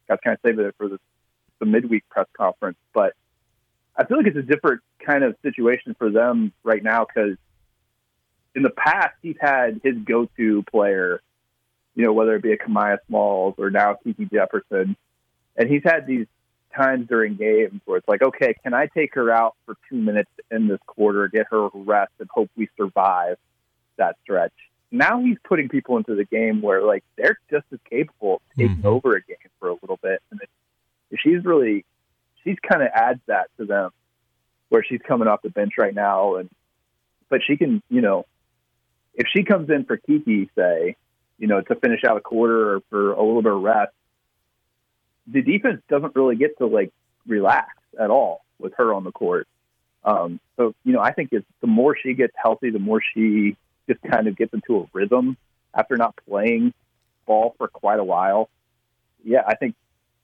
I 0.08 0.14
was 0.14 0.20
kind 0.24 0.34
of 0.34 0.40
saving 0.44 0.64
it 0.64 0.74
for 0.78 0.88
the 0.88 0.98
the 1.60 1.66
midweek 1.66 2.08
press 2.08 2.26
conference, 2.36 2.78
but 2.94 3.14
I 3.96 4.04
feel 4.04 4.16
like 4.16 4.26
it's 4.26 4.36
a 4.36 4.42
different 4.42 4.80
kind 5.04 5.24
of 5.24 5.36
situation 5.42 5.94
for 5.98 6.10
them 6.10 6.52
right 6.62 6.82
now 6.82 7.04
because 7.04 7.36
in 8.54 8.62
the 8.62 8.70
past 8.70 9.14
he's 9.22 9.36
had 9.40 9.80
his 9.82 9.96
go-to 10.04 10.62
player, 10.70 11.20
you 11.94 12.04
know, 12.04 12.12
whether 12.12 12.36
it 12.36 12.42
be 12.42 12.52
a 12.52 12.56
Kamiah 12.56 12.98
Smalls 13.08 13.54
or 13.58 13.70
now 13.70 13.94
Kiki 13.94 14.26
Jefferson, 14.26 14.96
and 15.56 15.68
he's 15.68 15.82
had 15.84 16.06
these 16.06 16.26
times 16.74 17.08
during 17.08 17.34
games 17.34 17.80
where 17.84 17.98
it's 17.98 18.08
like, 18.08 18.22
okay, 18.22 18.54
can 18.62 18.72
I 18.72 18.86
take 18.86 19.14
her 19.16 19.32
out 19.32 19.56
for 19.66 19.74
two 19.88 19.96
minutes 19.96 20.30
in 20.50 20.68
this 20.68 20.78
quarter, 20.86 21.26
get 21.26 21.46
her 21.50 21.68
rest, 21.74 22.12
and 22.20 22.28
hope 22.32 22.50
we 22.56 22.68
survive 22.76 23.36
that 23.96 24.16
stretch? 24.22 24.52
Now 24.90 25.22
he's 25.22 25.36
putting 25.44 25.68
people 25.68 25.96
into 25.98 26.14
the 26.14 26.24
game 26.24 26.62
where 26.62 26.82
like 26.82 27.04
they're 27.16 27.38
just 27.50 27.66
as 27.72 27.78
capable 27.88 28.36
of 28.36 28.42
taking 28.56 28.78
Mhm. 28.78 28.84
over 28.84 29.16
a 29.16 29.22
game 29.22 29.36
for 29.60 29.68
a 29.68 29.74
little 29.74 29.98
bit, 30.02 30.22
and 30.30 30.40
it, 30.40 30.48
she's 31.18 31.44
really 31.44 31.84
she's 32.42 32.56
kind 32.60 32.82
of 32.82 32.88
adds 32.94 33.20
that 33.26 33.50
to 33.58 33.66
them 33.66 33.90
where 34.70 34.82
she's 34.82 35.00
coming 35.02 35.28
off 35.28 35.42
the 35.42 35.50
bench 35.50 35.74
right 35.78 35.94
now, 35.94 36.36
and 36.36 36.48
but 37.28 37.42
she 37.46 37.56
can, 37.56 37.82
you 37.90 38.00
know, 38.00 38.24
if 39.14 39.26
she 39.28 39.42
comes 39.42 39.68
in 39.68 39.84
for 39.84 39.98
Kiki, 39.98 40.48
say, 40.56 40.96
you 41.38 41.46
know, 41.46 41.60
to 41.60 41.74
finish 41.74 42.04
out 42.04 42.16
a 42.16 42.20
quarter 42.20 42.76
or 42.76 42.80
for 42.88 43.12
a 43.12 43.22
little 43.22 43.42
bit 43.42 43.52
of 43.52 43.62
rest, 43.62 43.92
the 45.26 45.42
defense 45.42 45.82
doesn't 45.88 46.16
really 46.16 46.36
get 46.36 46.56
to 46.58 46.66
like 46.66 46.92
relax 47.26 47.76
at 48.00 48.10
all 48.10 48.44
with 48.58 48.72
her 48.78 48.94
on 48.94 49.04
the 49.04 49.12
court. 49.12 49.46
Um, 50.04 50.40
so 50.56 50.74
you 50.84 50.92
know, 50.92 51.00
I 51.00 51.12
think 51.12 51.30
it's 51.32 51.46
the 51.60 51.66
more 51.66 51.94
she 51.94 52.14
gets 52.14 52.32
healthy, 52.36 52.70
the 52.70 52.78
more 52.78 53.02
she 53.14 53.56
just 53.88 54.00
kind 54.02 54.28
of 54.28 54.36
gets 54.36 54.52
into 54.54 54.80
a 54.80 54.86
rhythm 54.92 55.36
after 55.74 55.96
not 55.96 56.14
playing 56.28 56.72
ball 57.26 57.54
for 57.58 57.68
quite 57.68 57.98
a 57.98 58.04
while. 58.04 58.48
Yeah, 59.24 59.42
I 59.46 59.54
think 59.54 59.74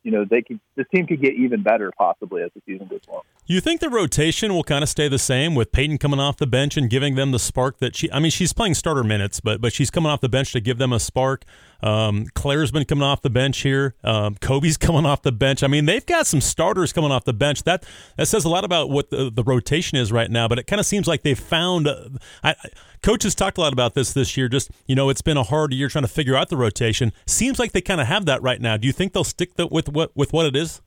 you 0.03 0.13
know 0.13 0.25
they 0.25 0.43
could. 0.43 0.61
This 0.77 0.87
team 0.95 1.07
could 1.07 1.21
get 1.21 1.35
even 1.35 1.63
better 1.63 1.93
possibly 1.97 2.43
as 2.43 2.51
the 2.55 2.63
season 2.67 2.87
goes 2.87 3.01
on. 3.09 3.23
You 3.47 3.61
think 3.61 3.81
the 3.81 3.91
rotation 3.91 4.55
will 4.55 4.65
kind 4.65 4.83
of 4.83 4.89
stay 4.89 5.09
the 5.09 5.19
same 5.19 5.55
with 5.55 5.71
Peyton 5.71 5.99
coming 5.99 6.21
off 6.21 6.37
the 6.37 6.47
bench 6.47 6.77
and 6.77 6.89
giving 6.89 7.15
them 7.15 7.31
the 7.31 7.39
spark 7.39 7.79
that 7.79 7.97
she? 7.97 8.11
I 8.11 8.21
mean, 8.21 8.31
she's 8.31 8.53
playing 8.53 8.75
starter 8.75 9.05
minutes, 9.05 9.41
but 9.41 9.61
but 9.61 9.73
she's 9.73 9.91
coming 9.91 10.11
off 10.11 10.21
the 10.21 10.29
bench 10.29 10.53
to 10.53 10.61
give 10.61 10.79
them 10.79 10.93
a 10.93 11.01
spark. 11.01 11.45
Um, 11.85 12.25
Claire's 12.35 12.71
been 12.71 12.87
coming 12.87 13.03
off 13.03 13.21
the 13.21 13.29
bench 13.29 13.61
here. 13.61 13.95
Um, 14.03 14.37
Kobe's 14.37 14.77
coming 14.79 15.05
off 15.05 15.21
the 15.21 15.33
bench. 15.33 15.63
I 15.63 15.67
mean, 15.67 15.85
they've 15.85 16.05
got 16.05 16.27
some 16.27 16.41
starters 16.41 16.93
coming 16.95 17.13
off 17.13 17.25
the 17.25 17.35
bench. 17.35 17.65
That 17.65 17.85
that 18.17 18.27
says 18.27 18.45
a 18.45 18.49
lot 18.49 18.65
about 18.65 18.89
what 18.89 19.11
the, 19.11 19.31
the 19.31 19.45
rotation 19.45 19.99
is 19.99 20.11
right 20.11 20.31
now. 20.31 20.49
But 20.49 20.59
it 20.59 20.67
kind 20.67 20.81
of 20.81 20.87
seems 20.87 21.07
like 21.07 21.23
they've 21.23 21.39
found. 21.39 21.87
Uh, 21.87 22.09
I, 22.43 22.55
coaches 23.03 23.35
talked 23.35 23.59
a 23.59 23.61
lot 23.61 23.75
about 23.75 23.95
this 23.95 24.15
this 24.15 24.35
year. 24.35 24.49
Just 24.49 24.71
you 24.87 24.95
know, 24.95 25.11
it's 25.11 25.23
been 25.23 25.37
a 25.37 25.43
hard 25.43 25.75
year 25.75 25.89
trying 25.89 26.05
to 26.05 26.09
figure 26.09 26.35
out 26.35 26.49
the 26.49 26.57
rotation. 26.57 27.13
Seems 27.27 27.59
like 27.59 27.73
they 27.73 27.83
kind 27.83 28.01
of 28.01 28.07
have 28.07 28.25
that 28.25 28.43
right 28.43 28.61
now. 28.61 28.79
Do 28.79 28.87
you 28.87 28.93
think 28.93 29.13
they'll 29.13 29.23
stick 29.23 29.57
the, 29.57 29.67
with 29.67 29.91
what 29.91 30.11
with 30.17 30.33
what 30.33 30.47
it 30.47 30.57
is? 30.57 30.81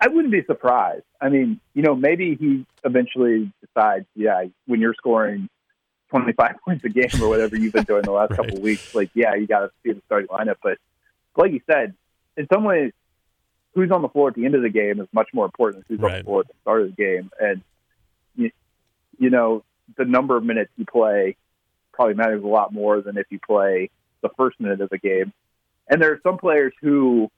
I 0.00 0.08
wouldn't 0.08 0.32
be 0.32 0.42
surprised. 0.46 1.04
I 1.20 1.28
mean, 1.28 1.60
you 1.74 1.82
know, 1.82 1.94
maybe 1.94 2.36
he 2.40 2.64
eventually 2.84 3.52
decides, 3.60 4.06
yeah, 4.14 4.44
when 4.64 4.80
you're 4.80 4.94
scoring 4.94 5.50
25 6.14 6.54
points 6.64 6.84
a 6.84 6.88
game 6.88 7.08
or 7.20 7.28
whatever 7.28 7.56
you've 7.56 7.72
been 7.72 7.84
doing 7.84 8.02
the 8.02 8.12
last 8.12 8.30
Right. 8.30 8.36
couple 8.36 8.56
of 8.58 8.62
weeks, 8.62 8.94
like, 8.94 9.10
yeah, 9.14 9.34
you 9.34 9.46
got 9.48 9.60
to 9.60 9.70
see 9.82 9.92
the 9.92 10.00
starting 10.06 10.28
lineup. 10.28 10.56
But 10.62 10.78
like 11.36 11.50
you 11.52 11.60
said, 11.68 11.94
in 12.36 12.46
some 12.52 12.62
ways, 12.62 12.92
who's 13.74 13.90
on 13.90 14.02
the 14.02 14.08
floor 14.08 14.28
at 14.28 14.34
the 14.34 14.44
end 14.44 14.54
of 14.54 14.62
the 14.62 14.68
game 14.68 15.00
is 15.00 15.08
much 15.12 15.28
more 15.34 15.44
important 15.44 15.86
than 15.88 15.96
who's 15.96 16.04
on 16.04 16.18
the 16.18 16.24
floor 16.24 16.40
at 16.42 16.46
the 16.46 16.54
start 16.62 16.82
of 16.82 16.94
the 16.94 17.02
game. 17.02 17.30
And, 17.40 17.62
you, 18.36 18.52
you 19.18 19.30
know, 19.30 19.64
the 19.98 20.04
number 20.04 20.36
of 20.36 20.44
minutes 20.44 20.70
you 20.76 20.84
play 20.86 21.36
probably 21.92 22.14
matters 22.14 22.44
a 22.44 22.46
lot 22.46 22.72
more 22.72 23.00
than 23.00 23.18
if 23.18 23.26
you 23.30 23.40
play 23.40 23.90
the 24.22 24.28
first 24.36 24.60
minute 24.60 24.80
of 24.80 24.90
the 24.90 24.98
game. 24.98 25.32
And 25.88 26.00
there 26.00 26.12
are 26.12 26.20
some 26.22 26.38
players 26.38 26.72
who, 26.80 27.28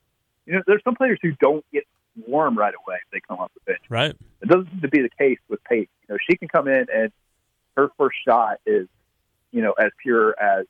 you 0.45 0.53
know, 0.53 0.63
there's 0.67 0.83
some 0.85 0.95
players 0.95 1.19
who 1.23 1.33
don't 1.41 1.65
get 1.73 1.85
warm 2.27 2.57
right 2.57 2.75
away 2.87 2.97
if 2.97 3.11
they 3.13 3.21
come 3.27 3.39
off 3.39 3.51
the 3.55 3.61
bench. 3.73 3.83
Right. 3.89 4.15
It 4.43 4.49
doesn't 4.49 4.71
seem 4.71 4.81
to 4.83 4.89
be 4.89 5.01
the 5.01 5.11
case 5.19 5.39
with 5.49 5.65
Peyton. 5.65 5.89
You 6.09 6.15
know, 6.15 6.19
she 6.29 6.37
can 6.37 6.49
come 6.49 6.69
in 6.69 6.87
and 6.95 7.11
her 7.77 7.91
first 7.99 8.17
shot 8.27 8.59
is, 8.67 8.89
you 9.53 9.63
know, 9.63 9.73
as 9.73 9.91
pure 10.03 10.35
as 10.41 10.67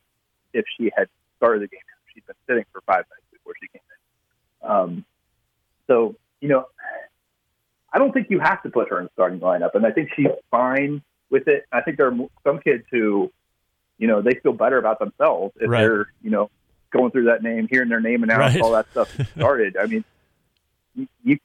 if 0.53 0.65
she 0.77 0.91
had 0.97 1.09
started 1.37 1.63
the 1.63 1.69
game. 1.69 1.81
She's 2.13 2.25
been 2.25 2.37
sitting 2.49 2.65
for 2.73 2.81
five 2.83 3.05
minutes 3.11 3.27
before 3.33 3.55
she 3.61 3.69
came 3.69 3.83
in. 4.63 4.71
Um, 4.71 5.05
so, 5.87 6.17
you 6.41 6.49
know, 6.49 6.67
I 7.93 7.99
don't 7.99 8.13
think 8.13 8.29
you 8.31 8.41
have 8.41 8.63
to 8.65 8.71
put 8.71 8.89
her 8.91 8.99
in 8.99 9.05
the 9.05 9.11
starting 9.15 9.41
lineup, 9.41 9.75
and 9.75 9.87
I 9.87 9.91
think 9.93 10.11
she's 10.17 10.27
fine 10.51 11.03
with 11.31 11.47
it. 11.49 11.65
I 11.73 11.81
think 11.83 11.97
there 11.97 12.09
are 12.09 12.17
some 12.45 12.59
kids 12.59 12.85
who, 12.91 13.33
you 13.99 14.07
know, 14.07 14.21
they 14.23 14.35
feel 14.43 14.53
better 14.53 14.79
about 14.79 14.99
themselves 14.99 15.55
if 15.61 15.69
Right. 15.71 15.81
they're, 15.83 16.07
you 16.23 16.31
know, 16.31 16.51
going 16.91 17.11
through 17.11 17.25
that 17.25 17.43
name, 17.43 17.69
hearing 17.71 17.89
their 17.89 18.01
name 18.01 18.23
announced, 18.23 18.57
Right. 18.57 18.63
all 18.63 18.73
that 18.73 18.87
stuff 18.91 19.15
started. 19.37 19.77
I 19.77 19.87
mean, 19.87 20.05
you, 21.25 21.39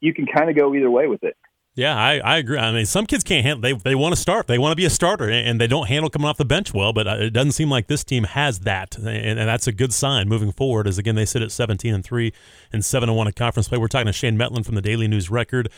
you 0.00 0.14
can 0.14 0.26
kind 0.26 0.50
of 0.50 0.56
go 0.56 0.74
either 0.74 0.90
way 0.90 1.06
with 1.06 1.22
it. 1.24 1.36
Yeah, 1.76 1.94
I, 1.94 2.16
I 2.20 2.38
agree. 2.38 2.56
I 2.56 2.72
mean, 2.72 2.86
some 2.86 3.04
kids 3.04 3.22
can't 3.22 3.44
handle. 3.44 3.60
They 3.60 3.74
they 3.74 3.94
want 3.94 4.14
to 4.14 4.20
start. 4.20 4.46
They 4.46 4.56
want 4.56 4.72
to 4.72 4.76
be 4.76 4.86
a 4.86 4.90
starter, 4.90 5.28
and 5.28 5.60
they 5.60 5.66
don't 5.66 5.86
handle 5.88 6.08
coming 6.08 6.26
off 6.26 6.38
the 6.38 6.46
bench 6.46 6.72
well. 6.72 6.94
But 6.94 7.06
uh, 7.06 7.16
it 7.20 7.34
doesn't 7.34 7.52
seem 7.52 7.68
like 7.68 7.86
this 7.86 8.02
team 8.02 8.24
has 8.24 8.60
that, 8.60 8.96
and, 8.96 9.06
and 9.38 9.46
that's 9.46 9.66
a 9.66 9.72
good 9.72 9.92
sign 9.92 10.26
moving 10.26 10.52
forward. 10.52 10.88
As 10.88 10.96
again, 10.96 11.16
they 11.16 11.26
sit 11.26 11.42
at 11.42 11.52
seventeen 11.52 11.92
and 11.92 12.02
three 12.02 12.32
and 12.72 12.82
seven 12.82 13.10
and 13.10 13.18
one 13.18 13.26
in 13.26 13.34
conference 13.34 13.68
play. 13.68 13.76
We're 13.76 13.88
talking 13.88 14.06
to 14.06 14.14
Shane 14.14 14.38
Mettlen 14.38 14.64
from 14.64 14.74
the 14.74 14.80
Daily 14.80 15.06
News 15.06 15.30
Record. 15.30 15.68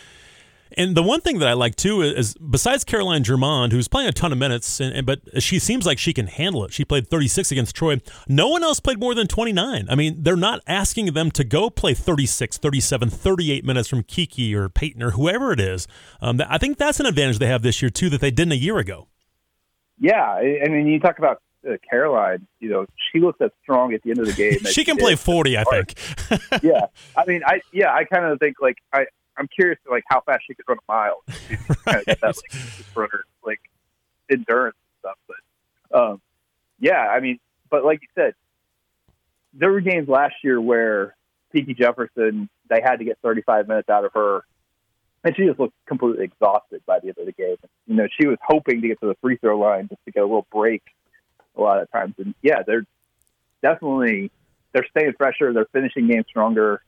And 0.77 0.97
the 0.97 1.03
one 1.03 1.21
thing 1.21 1.39
that 1.39 1.49
I 1.49 1.55
like 1.55 1.77
too 1.77 2.03
is, 2.03 2.35
besides 2.35 2.85
Caroline 2.85 3.25
Germond, 3.25 3.73
who's 3.73 3.89
playing 3.89 4.09
a 4.09 4.13
ton 4.13 4.33
of 4.33 4.39
minutes, 4.39 4.81
and, 4.81 4.95
and, 4.95 5.07
but 5.07 5.21
she 5.43 5.59
seems 5.59 5.87
like 5.87 5.99
she 5.99 6.13
can 6.13 6.27
handle 6.27 6.65
it. 6.65 6.73
She 6.73 6.85
played 6.85 7.09
36 7.09 7.51
against 7.53 7.75
Troy. 7.75 8.01
No 8.29 8.49
one 8.49 8.63
else 8.63 8.81
played 8.81 9.01
more 9.01 9.15
than 9.15 9.27
29. 9.27 9.87
I 9.89 9.95
mean, 9.95 10.23
they're 10.23 10.37
not 10.37 10.61
asking 10.67 11.13
them 11.13 11.31
to 11.33 11.45
go 11.45 11.71
play 11.71 11.95
36, 11.95 12.59
37, 12.59 13.11
38 13.11 13.65
minutes 13.65 13.89
from 13.89 14.03
Kiki 14.03 14.55
or 14.55 14.69
Peyton 14.69 15.03
or 15.03 15.13
whoever 15.13 15.53
it 15.53 15.61
is. 15.61 15.87
Um, 16.21 16.41
I 16.49 16.59
think 16.59 16.79
that's 16.79 17.01
an 17.01 17.07
advantage 17.07 17.39
they 17.39 17.47
have 17.47 17.63
this 17.63 17.81
year 17.83 17.91
too 17.91 18.11
that 18.11 18.21
they 18.21 18.31
didn't 18.31 18.53
a 18.53 18.57
year 18.57 18.79
ago. 18.79 19.09
Yeah, 20.01 20.23
I 20.23 20.69
mean, 20.69 20.87
you 20.87 21.01
talk 21.01 21.19
about 21.19 21.43
uh, 21.69 21.73
Caroline, 21.89 22.47
you 22.61 22.71
know, 22.71 22.87
she 23.13 23.21
looks 23.21 23.41
as 23.41 23.51
strong 23.63 23.93
at 23.95 24.03
the 24.03 24.11
end 24.11 24.21
of 24.21 24.27
the 24.27 24.33
game. 24.33 24.59
she 24.71 24.85
can 24.85 24.97
play 24.97 25.17
forty, 25.17 25.59
I 25.59 25.65
think. 25.65 25.95
yeah, 26.63 26.87
I 27.17 27.25
mean, 27.27 27.43
I 27.45 27.61
yeah, 27.73 27.93
I 27.93 28.05
kind 28.05 28.25
of 28.25 28.39
think 28.39 28.57
like 28.61 28.77
I 28.93 29.07
I'm 29.39 29.49
curious 29.49 29.79
like 29.91 30.05
how 30.09 30.21
fast 30.21 30.43
she 30.47 30.55
could 30.55 30.65
run 30.69 30.79
a 30.79 30.93
mile. 30.93 31.23
get 32.05 32.21
that 32.21 32.23
like 32.23 32.97
runner 32.97 33.25
like 33.45 33.61
endurance 34.31 34.77
and 34.77 34.99
stuff, 35.01 35.19
but 35.27 35.99
um, 35.99 36.21
yeah, 36.79 37.09
I 37.09 37.21
mean, 37.21 37.39
but 37.71 37.85
like 37.85 38.01
you 38.03 38.09
said, 38.15 38.35
there 39.55 39.71
were 39.71 39.81
games 39.81 40.09
last 40.09 40.35
year 40.43 40.61
where 40.61 41.15
Kiki 41.53 41.75
Jefferson 41.75 42.49
they 42.69 42.81
had 42.83 42.97
to 42.97 43.05
get 43.05 43.19
35 43.23 43.69
minutes 43.69 43.89
out 43.89 44.05
of 44.05 44.13
her 44.13 44.45
and 45.25 45.37
she 45.37 45.47
just 45.47 45.59
looked 45.59 45.75
completely 45.87 46.25
exhausted 46.25 46.83
by 46.87 47.01
the 47.01 47.09
end 47.09 47.17
of 47.19 47.27
the 47.27 47.33
game. 47.33 47.57
You 47.87 47.97
know, 47.97 48.09
she 48.19 48.27
was 48.27 48.39
hoping 48.47 48.81
to 48.81 48.89
get 48.89 49.01
to 49.01 49.07
the 49.07 49.17
free 49.21 49.37
throw 49.37 49.59
line 49.59 49.89
just 49.89 50.05
to 50.05 50.11
get 50.11 50.21
a 50.21 50.27
little 50.27 50.47
break 50.53 50.83
a 51.57 51.61
lot 51.61 51.83
of 51.83 51.91
times. 51.91 52.15
And 52.19 52.35
yeah, 52.43 52.63
they're 52.67 52.87
definitely 53.63 54.31
they're 54.73 54.87
staying 54.91 55.15
fresher, 55.17 55.53
they're 55.53 55.67
finishing 55.73 56.09
games 56.09 56.27
stronger, 56.29 56.83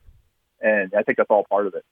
and 0.61 0.93
I 0.97 1.03
think 1.03 1.19
that's 1.19 1.31
all 1.31 1.45
part 1.45 1.67
of 1.67 1.75
it. 1.75 1.85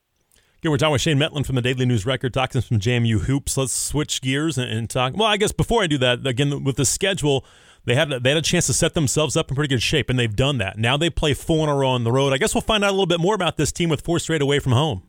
Again, 0.60 0.72
we're 0.72 0.78
talking 0.78 0.92
with 0.92 1.02
Shane 1.02 1.18
Mettlen 1.18 1.46
from 1.46 1.54
the 1.54 1.62
Daily 1.62 1.86
News 1.86 2.04
Record, 2.04 2.34
talking 2.34 2.60
some 2.60 2.80
JMU 2.80 3.20
hoops. 3.20 3.56
Let's 3.56 3.72
switch 3.72 4.20
gears 4.20 4.58
and, 4.58 4.70
and, 4.70 4.90
talk. 4.90 5.16
Well, 5.16 5.28
I 5.28 5.36
guess 5.36 5.52
before 5.52 5.82
I 5.82 5.86
do 5.86 5.98
that, 5.98 6.26
again 6.26 6.64
with 6.64 6.76
the 6.76 6.84
schedule, 6.84 7.44
they 7.84 7.94
had 7.94 8.10
they 8.10 8.30
had 8.30 8.38
a 8.38 8.42
chance 8.42 8.66
to 8.66 8.72
set 8.72 8.94
themselves 8.94 9.36
up 9.36 9.50
in 9.50 9.54
pretty 9.54 9.72
good 9.72 9.82
shape, 9.82 10.10
and 10.10 10.18
they've 10.18 10.34
done 10.34 10.58
that. 10.58 10.76
Now 10.76 10.96
they 10.96 11.10
play 11.10 11.32
four 11.32 11.62
in 11.62 11.68
a 11.68 11.76
row 11.76 11.90
on 11.90 12.02
the 12.02 12.10
road. 12.10 12.32
I 12.32 12.38
guess 12.38 12.54
we'll 12.54 12.62
find 12.62 12.84
out 12.84 12.90
a 12.90 12.92
little 12.92 13.06
bit 13.06 13.20
more 13.20 13.34
about 13.34 13.56
this 13.56 13.70
team 13.70 13.88
with 13.88 14.00
four 14.00 14.18
straight 14.18 14.42
away 14.42 14.58
from 14.58 14.72
home. 14.72 15.04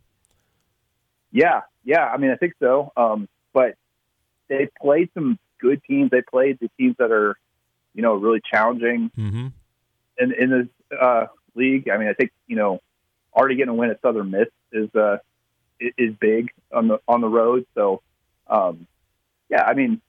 Yeah, 1.32 1.62
yeah. 1.84 2.06
I 2.06 2.18
mean, 2.18 2.30
I 2.30 2.36
think 2.36 2.54
so. 2.60 2.92
Um, 2.96 3.28
but 3.52 3.76
they 4.50 4.70
played 4.80 5.10
some 5.14 5.40
good 5.60 5.82
teams. 5.84 6.12
They 6.12 6.22
played 6.22 6.60
the 6.60 6.70
teams 6.78 6.96
that 7.00 7.12
are 7.12 7.38
you 7.94 8.02
know, 8.02 8.14
really 8.14 8.42
challenging 8.50 9.12
mm-hmm. 9.18 9.48
in 10.18 10.32
in 10.32 10.50
this 10.50 10.98
uh, 10.98 11.26
league. 11.56 11.90
I 11.90 11.98
mean, 11.98 12.08
I 12.08 12.14
think 12.14 12.32
you 12.48 12.56
know, 12.56 12.80
already 13.34 13.56
getting 13.56 13.72
a 13.72 13.74
win 13.74 13.90
at 13.90 14.02
Southern 14.02 14.32
Miss 14.32 14.48
is 14.72 14.94
uh, 14.96 15.18
is 15.80 16.14
big 16.20 16.52
on 16.74 16.88
the 16.88 17.00
on 17.08 17.22
the 17.22 17.28
road. 17.28 17.66
So, 17.76 18.02
um, 18.48 18.88
yeah, 19.50 19.64
I 19.64 19.74
mean, 19.74 20.02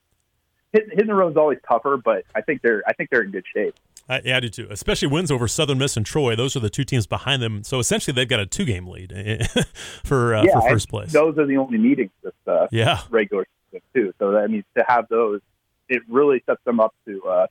hitting, 0.72 0.90
hitting 0.90 1.06
the 1.06 1.14
road 1.14 1.32
is 1.32 1.36
always 1.36 1.58
tougher, 1.68 1.96
but 1.96 2.24
I 2.34 2.40
think 2.40 2.62
they're 2.62 2.82
I 2.86 2.92
think 2.92 3.10
they're 3.10 3.22
in 3.22 3.30
good 3.30 3.44
shape. 3.54 3.74
I, 4.08 4.22
I 4.26 4.40
do 4.40 4.48
too, 4.48 4.66
especially 4.70 5.08
wins 5.08 5.30
over 5.30 5.46
Southern 5.46 5.78
Miss 5.78 5.96
and 5.96 6.04
Troy. 6.04 6.34
Those 6.34 6.56
are 6.56 6.60
the 6.60 6.70
two 6.70 6.84
teams 6.84 7.06
behind 7.06 7.42
them. 7.42 7.62
So 7.62 7.78
essentially, 7.78 8.12
they've 8.12 8.28
got 8.28 8.40
a 8.40 8.46
two-game 8.46 8.88
lead 8.88 9.12
for 10.04 10.34
uh, 10.34 10.42
yeah, 10.42 10.52
for 10.52 10.68
first 10.68 10.88
place. 10.88 11.12
Those 11.12 11.38
are 11.38 11.46
the 11.46 11.56
only 11.56 11.78
meetings 11.78 12.10
this 12.22 12.32
uh, 12.46 12.66
yeah 12.72 13.02
regular 13.10 13.46
season 13.70 13.82
too. 13.94 14.14
So 14.18 14.32
that 14.32 14.50
means 14.50 14.64
to 14.76 14.84
have 14.88 15.06
those, 15.08 15.40
it 15.88 16.02
really 16.08 16.42
sets 16.46 16.60
them 16.64 16.80
up 16.80 16.94
to 17.06 17.22
uh, 17.22 17.46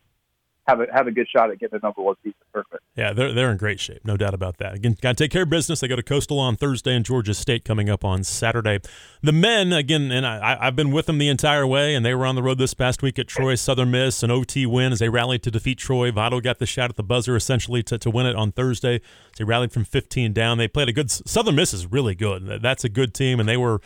have 0.70 0.80
a 0.80 0.86
have 0.94 1.08
a 1.08 1.12
good 1.12 1.28
shot 1.28 1.50
at 1.50 1.60
getting 1.60 1.80
the 1.80 1.86
number 1.86 2.02
one 2.02 2.16
seed 2.24 2.34
tournament. 2.54 2.82
Yeah, 2.96 3.14
they're 3.14 3.34
they're 3.34 3.52
in 3.52 3.58
great 3.58 3.80
shape, 3.80 4.02
no 4.04 4.18
doubt 4.18 4.34
about 4.34 4.58
that. 4.58 4.76
Again, 4.76 4.96
got 5.02 5.18
to 5.18 5.24
take 5.24 5.32
care 5.32 5.44
of 5.44 5.50
business. 5.50 5.80
They 5.80 5.88
go 5.88 5.96
to 5.96 6.04
Coastal 6.04 6.40
on 6.40 6.56
Thursday 6.56 6.96
and 6.96 7.06
Georgia 7.06 7.34
State 7.34 7.66
coming 7.66 7.90
up 7.90 8.06
on 8.06 8.24
Saturday. 8.24 8.80
The 9.22 9.32
men 9.32 9.74
again, 9.74 10.12
and 10.12 10.26
I, 10.26 10.58
I've 10.60 10.76
been 10.76 10.92
with 10.92 11.08
them 11.08 11.18
the 11.18 11.30
entire 11.30 11.66
way, 11.66 11.96
and 11.96 12.06
they 12.06 12.14
were 12.14 12.26
on 12.26 12.36
the 12.36 12.44
road 12.44 12.58
this 12.58 12.74
past 12.74 13.02
week 13.02 13.18
at 13.18 13.28
Troy 13.28 13.56
Southern 13.56 13.92
Miss, 13.92 14.22
an 14.24 14.32
OT 14.32 14.66
win 14.66 14.92
as 14.92 15.00
they 15.00 15.10
rallied 15.10 15.44
to 15.44 15.52
defeat 15.52 15.78
Troy. 15.78 16.12
Vado 16.12 16.40
got 16.40 16.60
the 16.60 16.66
shot 16.66 16.90
at 16.90 16.96
the 16.96 17.04
buzzer 17.04 17.36
essentially 17.36 17.82
to, 17.84 17.98
to 17.98 18.10
win 18.10 18.26
it 18.26 18.36
on 18.36 18.52
Thursday. 18.52 19.02
They 19.38 19.44
rallied 19.44 19.72
from 19.72 19.86
15 19.86 20.34
down. 20.34 20.58
They 20.58 20.68
played 20.68 20.90
a 20.90 20.94
good 20.94 21.10
Southern 21.10 21.56
Miss 21.56 21.74
is 21.74 21.88
really 21.88 22.16
good. 22.16 22.62
That's 22.62 22.84
a 22.84 22.90
good 22.90 23.14
team, 23.14 23.40
and 23.40 23.48
they 23.48 23.58
were 23.58 23.82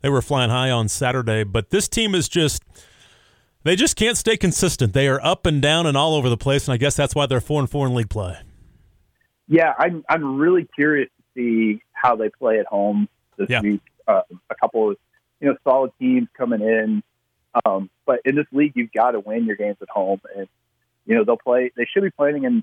they 0.00 0.08
were 0.08 0.22
flying 0.22 0.50
high 0.50 0.70
on 0.70 0.88
Saturday. 0.88 1.44
But 1.44 1.70
this 1.70 1.88
team 1.88 2.14
is 2.14 2.28
just 2.28 2.62
they 3.64 3.76
just 3.76 3.96
can't 3.96 4.16
stay 4.16 4.36
consistent. 4.36 4.92
They 4.92 5.08
are 5.08 5.20
up 5.24 5.46
and 5.46 5.60
down 5.60 5.86
and 5.86 5.96
all 5.96 6.14
over 6.14 6.28
the 6.28 6.36
place, 6.36 6.68
and 6.68 6.74
I 6.74 6.76
guess 6.76 6.96
that's 6.96 7.14
why 7.14 7.26
they're 7.26 7.40
four 7.40 7.60
and 7.60 7.70
four 7.70 7.86
in 7.86 7.94
league 7.94 8.10
play. 8.10 8.38
Yeah, 9.48 9.72
I'm 9.78 10.04
I'm 10.08 10.38
really 10.38 10.68
curious 10.74 11.08
to 11.16 11.24
see 11.34 11.82
how 11.92 12.16
they 12.16 12.28
play 12.28 12.58
at 12.60 12.66
home 12.66 13.08
this 13.36 13.48
yeah. 13.48 13.60
week. 13.60 13.82
Uh, 14.06 14.22
a 14.50 14.54
couple 14.54 14.90
of 14.90 14.96
you 15.40 15.48
know 15.48 15.56
solid 15.64 15.92
teams 15.98 16.28
coming 16.36 16.60
in, 16.60 17.02
um, 17.64 17.90
but 18.06 18.20
in 18.24 18.36
this 18.36 18.46
league, 18.52 18.72
you've 18.74 18.92
got 18.92 19.12
to 19.12 19.20
win 19.20 19.46
your 19.46 19.56
games 19.56 19.76
at 19.82 19.88
home, 19.88 20.20
and 20.36 20.48
you 21.06 21.14
know 21.14 21.24
they'll 21.24 21.36
play. 21.36 21.72
They 21.76 21.86
should 21.92 22.02
be 22.02 22.10
playing 22.10 22.44
in 22.44 22.62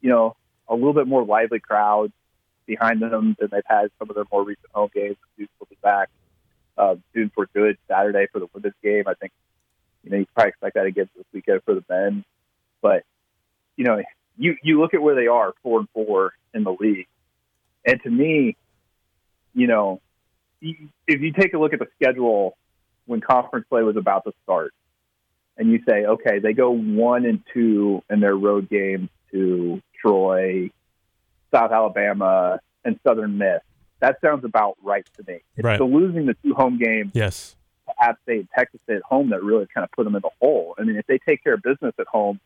you 0.00 0.10
know 0.10 0.36
a 0.68 0.74
little 0.74 0.92
bit 0.92 1.06
more 1.06 1.24
lively 1.24 1.60
crowd 1.60 2.12
behind 2.66 3.00
them 3.00 3.36
than 3.38 3.48
they've 3.50 3.62
had 3.66 3.90
some 3.98 4.08
of 4.08 4.16
their 4.16 4.24
more 4.32 4.44
recent 4.44 4.70
home 4.72 4.90
games. 4.94 5.16
Dudes 5.38 5.50
will 5.58 5.66
be 5.68 5.76
back. 5.82 6.08
Uh, 6.76 6.96
students 7.10 7.36
were 7.36 7.48
good 7.54 7.78
Saturday 7.88 8.26
for 8.32 8.40
the 8.40 8.48
women's 8.52 8.74
game. 8.82 9.04
I 9.06 9.14
think 9.14 9.32
you 10.04 10.10
know, 10.10 10.18
you 10.18 10.26
probably 10.34 10.50
expect 10.50 10.74
that 10.74 10.86
again 10.86 11.08
this 11.16 11.24
weekend 11.32 11.62
for 11.64 11.74
the 11.74 11.84
men. 11.88 12.24
But, 12.82 13.04
you 13.76 13.84
know, 13.84 14.02
you, 14.36 14.56
you 14.62 14.80
look 14.80 14.94
at 14.94 15.02
where 15.02 15.14
they 15.14 15.26
are, 15.26 15.54
four 15.62 15.80
and 15.80 15.88
four 15.94 16.34
in 16.52 16.64
the 16.64 16.76
league. 16.78 17.08
And 17.86 18.00
to 18.02 18.10
me, 18.10 18.56
you 19.54 19.66
know, 19.66 20.00
if 20.60 21.20
you 21.20 21.32
take 21.32 21.54
a 21.54 21.58
look 21.58 21.72
at 21.72 21.78
the 21.78 21.88
schedule 22.00 22.56
when 23.06 23.20
conference 23.20 23.66
play 23.68 23.82
was 23.82 23.96
about 23.96 24.24
to 24.24 24.32
start, 24.44 24.72
and 25.56 25.70
you 25.70 25.80
say, 25.88 26.04
okay, 26.04 26.38
they 26.40 26.52
go 26.52 26.70
one 26.70 27.24
and 27.24 27.40
two 27.52 28.02
in 28.10 28.20
their 28.20 28.34
road 28.34 28.68
games 28.68 29.08
to 29.30 29.80
Troy, 30.00 30.70
South 31.52 31.70
Alabama, 31.70 32.60
and 32.84 32.98
Southern 33.06 33.38
Miss. 33.38 33.60
That 34.00 34.20
sounds 34.20 34.44
about 34.44 34.76
right 34.82 35.06
to 35.16 35.24
me. 35.26 35.40
It's 35.56 35.64
right. 35.64 35.78
the 35.78 35.84
losing 35.84 36.26
the 36.26 36.34
two 36.42 36.54
home 36.54 36.78
games 36.78 37.12
yes. 37.14 37.56
App 38.00 38.18
State, 38.22 38.40
and 38.40 38.48
Texas 38.56 38.80
State 38.84 38.96
at 38.96 39.02
home 39.02 39.30
that 39.30 39.42
really 39.42 39.66
kind 39.72 39.84
of 39.84 39.92
put 39.92 40.04
them 40.04 40.16
in 40.16 40.22
the 40.22 40.30
hole. 40.40 40.74
I 40.78 40.82
mean, 40.82 40.96
if 40.96 41.06
they 41.06 41.18
take 41.18 41.42
care 41.42 41.54
of 41.54 41.62
business 41.62 41.94
at 41.98 42.06
home, 42.06 42.40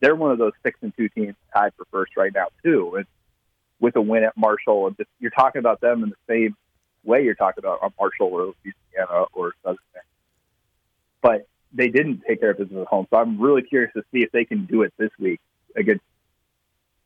they're 0.00 0.16
one 0.16 0.32
of 0.32 0.38
those 0.38 0.52
six 0.62 0.78
and 0.82 0.92
two 0.96 1.08
teams 1.08 1.34
tied 1.54 1.72
for 1.76 1.84
first 1.90 2.16
right 2.16 2.32
now 2.34 2.46
too. 2.62 2.96
And 2.96 3.06
with 3.80 3.96
a 3.96 4.00
win 4.00 4.24
at 4.24 4.36
Marshall, 4.36 4.86
and 4.86 4.96
just 4.96 5.10
you're 5.20 5.30
talking 5.30 5.60
about 5.60 5.80
them 5.80 6.02
in 6.02 6.10
the 6.10 6.16
same 6.28 6.56
way 7.04 7.24
you're 7.24 7.34
talking 7.34 7.62
about 7.62 7.80
uh, 7.82 7.90
Marshall 7.98 8.28
or 8.28 8.54
Louisiana 8.64 9.26
or 9.32 9.52
Southern. 9.62 9.78
But 11.20 11.46
they 11.72 11.88
didn't 11.88 12.22
take 12.26 12.40
care 12.40 12.50
of 12.50 12.58
business 12.58 12.82
at 12.82 12.86
home, 12.86 13.06
so 13.10 13.16
I'm 13.16 13.40
really 13.40 13.62
curious 13.62 13.92
to 13.94 14.02
see 14.12 14.22
if 14.22 14.30
they 14.32 14.44
can 14.44 14.66
do 14.66 14.82
it 14.82 14.92
this 14.98 15.10
week 15.18 15.40
against 15.76 16.04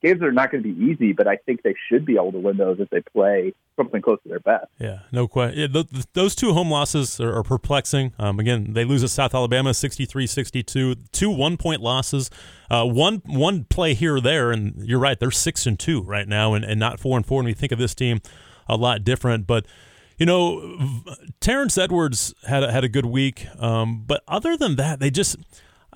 games 0.07 0.23
are 0.23 0.33
not 0.33 0.51
going 0.51 0.63
to 0.63 0.73
be 0.73 0.85
easy, 0.85 1.13
but 1.13 1.27
I 1.27 1.37
think 1.37 1.63
they 1.63 1.75
should 1.89 2.05
be 2.05 2.15
able 2.15 2.33
to 2.33 2.39
win 2.39 2.57
those 2.57 2.79
if 2.81 2.89
they 2.91 3.01
play 3.01 3.53
something 3.77 4.01
close 4.01 4.23
to 4.23 4.29
their 4.29 4.41
best. 4.41 4.67
Yeah, 4.79 5.01
no 5.13 5.27
question. 5.29 5.59
Yeah, 5.59 5.67
th- 5.67 6.07
those 6.13 6.35
two 6.35 6.53
home 6.53 6.71
losses 6.71 7.21
are, 7.21 7.35
are 7.35 7.43
perplexing. 7.43 8.13
Um, 8.19 8.39
again, 8.39 8.73
they 8.73 8.85
lose 8.85 9.03
at 9.05 9.11
South 9.11 9.35
Alabama 9.35 9.71
63-62, 9.71 10.97
two 11.13 11.31
one-point 11.31 11.81
losses, 11.81 12.31
uh, 12.71 12.85
one 12.85 13.23
one 13.27 13.65
play 13.65 13.95
here 13.95 14.17
or 14.17 14.21
there, 14.21 14.51
and 14.51 14.75
you're 14.77 14.99
right, 14.99 15.19
they're 15.19 15.31
six 15.31 15.67
and 15.67 15.79
two 15.79 16.03
right 16.03 16.29
now, 16.29 16.55
and, 16.55 16.65
and 16.65 16.81
not 16.81 17.01
four 17.01 17.17
and 17.17 17.27
four. 17.27 17.41
And 17.41 17.47
we 17.47 17.55
think 17.55 17.73
of 17.73 17.79
this 17.79 17.95
team 17.95 18.21
a 18.69 18.77
lot 18.77 19.05
different, 19.05 19.47
but. 19.47 19.67
You 20.19 20.25
know, 20.25 20.79
Terrence 21.41 21.77
Edwards 21.77 22.33
had 22.47 22.63
a, 22.63 22.73
had 22.73 22.85
a 22.85 22.89
good 22.89 23.05
week, 23.05 23.47
um, 23.59 24.03
but 24.07 24.23
other 24.27 24.57
than 24.57 24.77
that, 24.77 24.99
they 24.99 25.11
just 25.11 25.37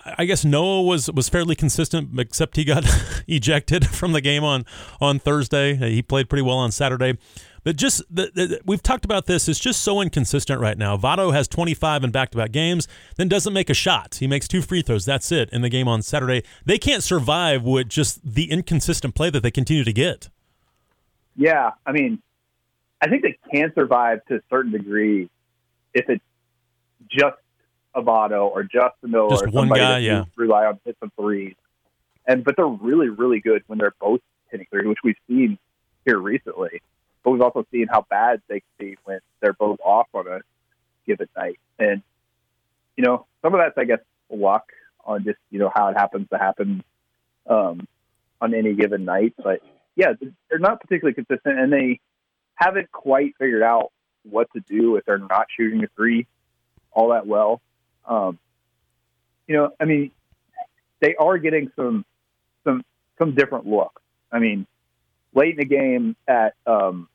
I 0.04 0.24
guess 0.24 0.44
Noah 0.44 0.82
was 0.82 1.10
was 1.10 1.28
fairly 1.28 1.54
consistent, 1.54 2.18
except 2.18 2.56
he 2.56 2.64
got 2.64 2.84
ejected 3.26 3.86
from 3.90 4.12
the 4.12 4.20
game 4.20 4.44
on 4.44 4.64
on 5.00 5.18
Thursday. 5.18 5.74
He 5.74 6.02
played 6.02 6.28
pretty 6.28 6.42
well 6.42 6.58
on 6.58 6.72
Saturday. 6.72 7.18
But 7.62 7.76
just 7.76 8.02
the, 8.08 8.30
the, 8.34 8.60
we've 8.64 8.82
talked 8.82 9.04
about 9.04 9.26
this. 9.26 9.46
It's 9.46 9.60
just 9.60 9.82
so 9.82 10.00
inconsistent 10.00 10.60
right 10.60 10.78
now. 10.78 10.96
Vado 10.96 11.30
has 11.30 11.46
25 11.46 12.04
in 12.04 12.10
back-to-back 12.10 12.52
games, 12.52 12.88
then 13.16 13.28
doesn't 13.28 13.52
make 13.52 13.68
a 13.68 13.74
shot. 13.74 14.14
He 14.14 14.26
makes 14.26 14.48
two 14.48 14.62
free 14.62 14.80
throws. 14.80 15.04
That's 15.04 15.30
it 15.30 15.50
in 15.52 15.60
the 15.60 15.68
game 15.68 15.86
on 15.86 16.00
Saturday. 16.00 16.42
They 16.64 16.78
can't 16.78 17.02
survive 17.02 17.62
with 17.62 17.90
just 17.90 18.20
the 18.24 18.50
inconsistent 18.50 19.14
play 19.14 19.28
that 19.28 19.42
they 19.42 19.50
continue 19.50 19.84
to 19.84 19.92
get. 19.92 20.30
Yeah, 21.36 21.72
I 21.84 21.92
mean, 21.92 22.22
I 23.02 23.10
think 23.10 23.22
they 23.22 23.36
can 23.52 23.72
survive 23.74 24.24
to 24.28 24.36
a 24.36 24.40
certain 24.48 24.72
degree 24.72 25.28
if 25.92 26.08
it's 26.08 26.24
just 27.10 27.36
Vado 27.96 28.46
or 28.46 28.62
Justin 28.62 29.10
Miller 29.10 29.30
Just 29.30 29.44
or 29.44 29.50
somebody 29.52 29.80
guy, 29.80 29.94
that 29.94 30.02
yeah. 30.02 30.24
rely 30.36 30.66
on 30.66 30.78
hits 30.84 30.98
and 31.02 31.10
threes. 31.14 31.54
And 32.26 32.44
but 32.44 32.56
they're 32.56 32.66
really, 32.66 33.08
really 33.08 33.40
good 33.40 33.62
when 33.66 33.78
they're 33.78 33.94
both 34.00 34.20
hitting 34.50 34.66
threes, 34.70 34.86
which 34.86 34.98
we've 35.02 35.16
seen 35.26 35.58
here 36.04 36.18
recently. 36.18 36.82
But 37.22 37.32
we've 37.32 37.42
also 37.42 37.66
seen 37.72 37.88
how 37.90 38.06
bad 38.08 38.40
they 38.48 38.60
can 38.60 38.68
be 38.78 38.96
when 39.04 39.20
they're 39.40 39.52
both 39.52 39.78
off 39.84 40.06
on 40.14 40.26
a 40.28 40.40
given 41.06 41.28
night. 41.36 41.58
And 41.78 42.02
you 42.96 43.04
know, 43.04 43.26
some 43.42 43.54
of 43.54 43.60
that's 43.60 43.76
I 43.76 43.84
guess 43.84 44.00
luck 44.30 44.70
on 45.04 45.24
just 45.24 45.38
you 45.50 45.58
know 45.58 45.72
how 45.74 45.88
it 45.88 45.96
happens 45.96 46.28
to 46.30 46.38
happen 46.38 46.84
um, 47.48 47.86
on 48.40 48.54
any 48.54 48.74
given 48.74 49.04
night. 49.04 49.34
But 49.36 49.60
yeah, 49.96 50.12
they're 50.48 50.58
not 50.58 50.80
particularly 50.80 51.14
consistent, 51.14 51.58
and 51.58 51.72
they 51.72 52.00
haven't 52.54 52.92
quite 52.92 53.34
figured 53.38 53.62
out 53.62 53.90
what 54.22 54.48
to 54.52 54.60
do 54.60 54.96
if 54.96 55.04
they're 55.04 55.18
not 55.18 55.46
shooting 55.56 55.82
a 55.82 55.88
three 55.96 56.26
all 56.92 57.10
that 57.10 57.26
well. 57.26 57.60
Um, 58.10 58.38
you 59.46 59.56
know, 59.56 59.70
I 59.80 59.84
mean, 59.84 60.10
they 61.00 61.14
are 61.14 61.38
getting 61.38 61.70
some 61.76 62.04
some 62.64 62.84
some 63.18 63.34
different 63.34 63.66
looks. 63.66 64.02
I 64.30 64.40
mean, 64.40 64.66
late 65.32 65.52
in 65.52 65.56
the 65.56 65.64
game 65.64 66.16
at 66.28 66.54
um, 66.66 67.08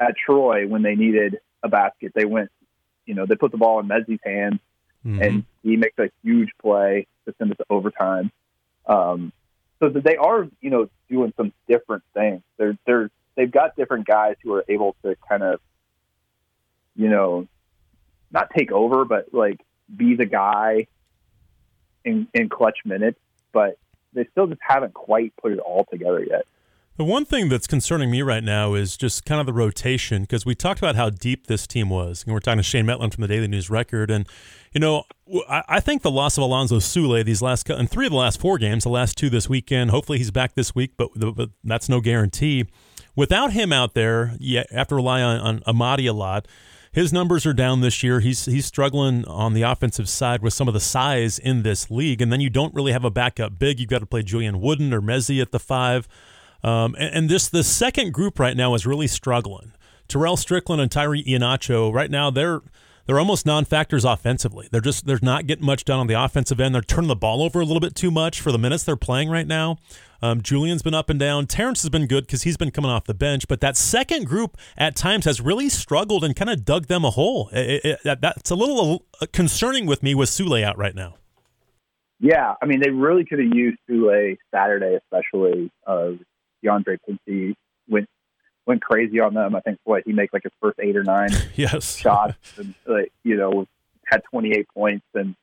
at 0.00 0.14
Troy 0.16 0.66
when 0.66 0.82
they 0.82 0.94
needed 0.94 1.38
a 1.62 1.68
basket, 1.68 2.12
they 2.14 2.24
went, 2.24 2.50
you 3.06 3.14
know, 3.14 3.26
they 3.26 3.34
put 3.34 3.50
the 3.50 3.58
ball 3.58 3.80
in 3.80 3.88
Mezie's 3.88 4.20
hands, 4.24 4.60
mm-hmm. 5.04 5.20
and 5.20 5.44
he 5.62 5.76
makes 5.76 5.98
a 5.98 6.10
huge 6.22 6.50
play 6.60 7.06
to 7.26 7.34
send 7.38 7.50
it 7.50 7.56
to 7.56 7.66
overtime. 7.68 8.30
Um, 8.86 9.32
so 9.80 9.88
that 9.88 10.04
they 10.04 10.16
are, 10.16 10.46
you 10.60 10.70
know, 10.70 10.88
doing 11.10 11.32
some 11.36 11.52
different 11.68 12.04
things. 12.14 12.42
They're 12.56 12.78
they're 12.86 13.10
they've 13.34 13.50
got 13.50 13.74
different 13.76 14.06
guys 14.06 14.36
who 14.42 14.54
are 14.54 14.64
able 14.68 14.94
to 15.04 15.16
kind 15.28 15.42
of, 15.42 15.60
you 16.94 17.08
know, 17.08 17.48
not 18.30 18.50
take 18.56 18.70
over, 18.70 19.04
but 19.04 19.32
like 19.32 19.60
be 19.94 20.14
the 20.14 20.26
guy 20.26 20.86
in 22.04 22.28
in 22.34 22.48
clutch 22.48 22.78
minutes. 22.84 23.18
But 23.52 23.78
they 24.12 24.26
still 24.32 24.46
just 24.46 24.60
haven't 24.66 24.94
quite 24.94 25.34
put 25.36 25.52
it 25.52 25.58
all 25.58 25.86
together 25.90 26.24
yet. 26.24 26.46
The 26.98 27.04
one 27.04 27.24
thing 27.24 27.48
that's 27.48 27.66
concerning 27.66 28.10
me 28.10 28.20
right 28.20 28.44
now 28.44 28.74
is 28.74 28.98
just 28.98 29.24
kind 29.24 29.40
of 29.40 29.46
the 29.46 29.52
rotation 29.54 30.22
because 30.22 30.44
we 30.44 30.54
talked 30.54 30.78
about 30.78 30.94
how 30.94 31.08
deep 31.08 31.46
this 31.46 31.66
team 31.66 31.88
was. 31.88 32.22
And 32.22 32.34
we're 32.34 32.40
talking 32.40 32.58
to 32.58 32.62
Shane 32.62 32.84
Mettlen 32.84 33.12
from 33.12 33.22
the 33.22 33.28
Daily 33.28 33.48
News 33.48 33.70
Record. 33.70 34.10
And, 34.10 34.28
you 34.74 34.80
know, 34.80 35.04
I, 35.48 35.80
think 35.80 36.02
the 36.02 36.10
loss 36.10 36.36
of 36.36 36.42
Alonzo 36.42 36.80
Sule 36.80 37.24
these 37.24 37.40
last, 37.40 37.68
and 37.70 37.90
three 37.90 38.04
of 38.04 38.12
the 38.12 38.18
last 38.18 38.38
four 38.38 38.58
games, 38.58 38.84
the 38.84 38.90
last 38.90 39.16
two 39.16 39.30
this 39.30 39.48
weekend, 39.48 39.90
hopefully 39.90 40.18
he's 40.18 40.30
back 40.30 40.54
this 40.54 40.74
week, 40.74 40.92
but, 40.98 41.08
but 41.16 41.48
that's 41.64 41.88
no 41.88 42.02
guarantee. 42.02 42.66
Without 43.16 43.52
him 43.52 43.72
out 43.72 43.94
there, 43.94 44.36
yeah, 44.38 44.64
after 44.70 44.94
relying 44.94 45.24
on, 45.24 45.40
on 45.40 45.60
Amadi 45.66 46.06
a 46.06 46.12
lot, 46.12 46.46
his 46.92 47.12
numbers 47.12 47.46
are 47.46 47.54
down 47.54 47.80
this 47.80 48.02
year. 48.02 48.20
He's 48.20 48.44
he's 48.44 48.66
struggling 48.66 49.24
on 49.24 49.54
the 49.54 49.62
offensive 49.62 50.08
side 50.08 50.42
with 50.42 50.52
some 50.52 50.68
of 50.68 50.74
the 50.74 50.80
size 50.80 51.38
in 51.38 51.62
this 51.62 51.90
league, 51.90 52.20
and 52.20 52.30
then 52.30 52.40
you 52.40 52.50
don't 52.50 52.74
really 52.74 52.92
have 52.92 53.04
a 53.04 53.10
backup 53.10 53.58
big. 53.58 53.80
You've 53.80 53.88
got 53.88 54.00
to 54.00 54.06
play 54.06 54.22
Julien 54.22 54.60
Wooden 54.60 54.92
or 54.92 55.00
Mezie 55.00 55.40
at 55.40 55.52
the 55.52 55.58
five, 55.58 56.06
um, 56.62 56.94
and, 56.98 57.14
and, 57.14 57.28
this 57.28 57.48
the 57.48 57.64
second 57.64 58.12
group 58.12 58.38
right 58.38 58.56
now 58.56 58.74
is 58.74 58.86
really 58.86 59.06
struggling. 59.06 59.72
Terrell 60.06 60.36
Strickland 60.36 60.82
and 60.82 60.90
Tyree 60.90 61.24
Ihenacho 61.24 61.92
right 61.92 62.10
now 62.10 62.30
they're 62.30 62.60
they're 63.06 63.18
almost 63.18 63.46
non-factors 63.46 64.04
offensively. 64.04 64.68
They're 64.70 64.80
just 64.80 65.06
they're 65.06 65.18
not 65.22 65.46
getting 65.46 65.66
much 65.66 65.84
done 65.84 65.98
on 66.00 66.06
the 66.06 66.22
offensive 66.22 66.60
end. 66.60 66.74
They're 66.74 66.82
turning 66.82 67.08
the 67.08 67.16
ball 67.16 67.42
over 67.42 67.60
a 67.60 67.64
little 67.64 67.80
bit 67.80 67.94
too 67.94 68.10
much 68.10 68.40
for 68.40 68.52
the 68.52 68.58
minutes 68.58 68.84
they're 68.84 68.96
playing 68.96 69.28
right 69.28 69.46
now. 69.46 69.78
Um, 70.22 70.40
Julian's 70.40 70.82
been 70.82 70.94
up 70.94 71.10
and 71.10 71.18
down. 71.18 71.46
Terrence 71.46 71.82
has 71.82 71.90
been 71.90 72.06
good 72.06 72.26
because 72.26 72.42
he's 72.42 72.56
been 72.56 72.70
coming 72.70 72.90
off 72.90 73.04
the 73.04 73.14
bench, 73.14 73.48
but 73.48 73.60
that 73.60 73.76
second 73.76 74.26
group 74.26 74.56
at 74.78 74.94
times 74.94 75.24
has 75.24 75.40
really 75.40 75.68
struggled 75.68 76.22
and 76.22 76.36
kind 76.36 76.48
of 76.48 76.64
dug 76.64 76.86
them 76.86 77.04
a 77.04 77.10
hole. 77.10 77.50
It, 77.52 77.98
it, 78.04 78.20
that's 78.20 78.50
a 78.50 78.54
little 78.54 79.04
uh, 79.20 79.26
concerning 79.32 79.86
with 79.86 80.02
me 80.02 80.14
with 80.14 80.28
Sule 80.28 80.62
out 80.62 80.78
right 80.78 80.94
now. 80.94 81.16
Yeah, 82.20 82.54
I 82.62 82.66
mean 82.66 82.80
they 82.80 82.90
really 82.90 83.24
could 83.24 83.40
have 83.40 83.52
used 83.52 83.78
Sule 83.90 84.36
Saturday, 84.54 84.96
especially. 84.96 85.70
Uh, 85.86 86.12
DeAndre 86.64 86.98
Pinckney 87.04 87.56
went 87.88 88.08
went 88.66 88.82
crazy 88.82 89.20
on 89.20 89.34
them. 89.34 89.54
I 89.54 89.60
think 89.60 89.78
what 89.84 90.02
he 90.04 90.12
makes 90.12 90.32
like 90.32 90.44
his 90.44 90.52
first 90.60 90.78
eight 90.80 90.96
or 90.96 91.04
nine 91.04 91.30
yes 91.54 91.96
shots, 91.96 92.58
and 92.58 92.74
uh, 92.88 92.98
you 93.24 93.36
know 93.36 93.66
had 94.04 94.22
28 94.30 94.66
points. 94.74 95.06
And 95.14 95.34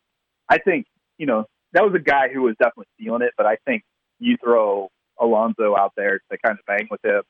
I 0.48 0.58
think 0.58 0.86
you 1.18 1.26
know 1.26 1.46
that 1.74 1.84
was 1.84 1.94
a 1.96 2.04
guy 2.04 2.30
who 2.30 2.44
was 2.44 2.56
definitely 2.60 2.88
feeling 2.98 3.22
it. 3.22 3.34
But 3.38 3.46
I 3.46 3.58
think 3.66 3.84
you 4.20 4.38
throw 4.44 4.90
Alonzo 5.20 5.76
out 5.76 5.94
there 5.96 6.22
to 6.32 6.38
kind 6.38 6.58
of 6.58 6.66
bang 6.66 6.88
with 6.90 7.04
him, 7.04 7.22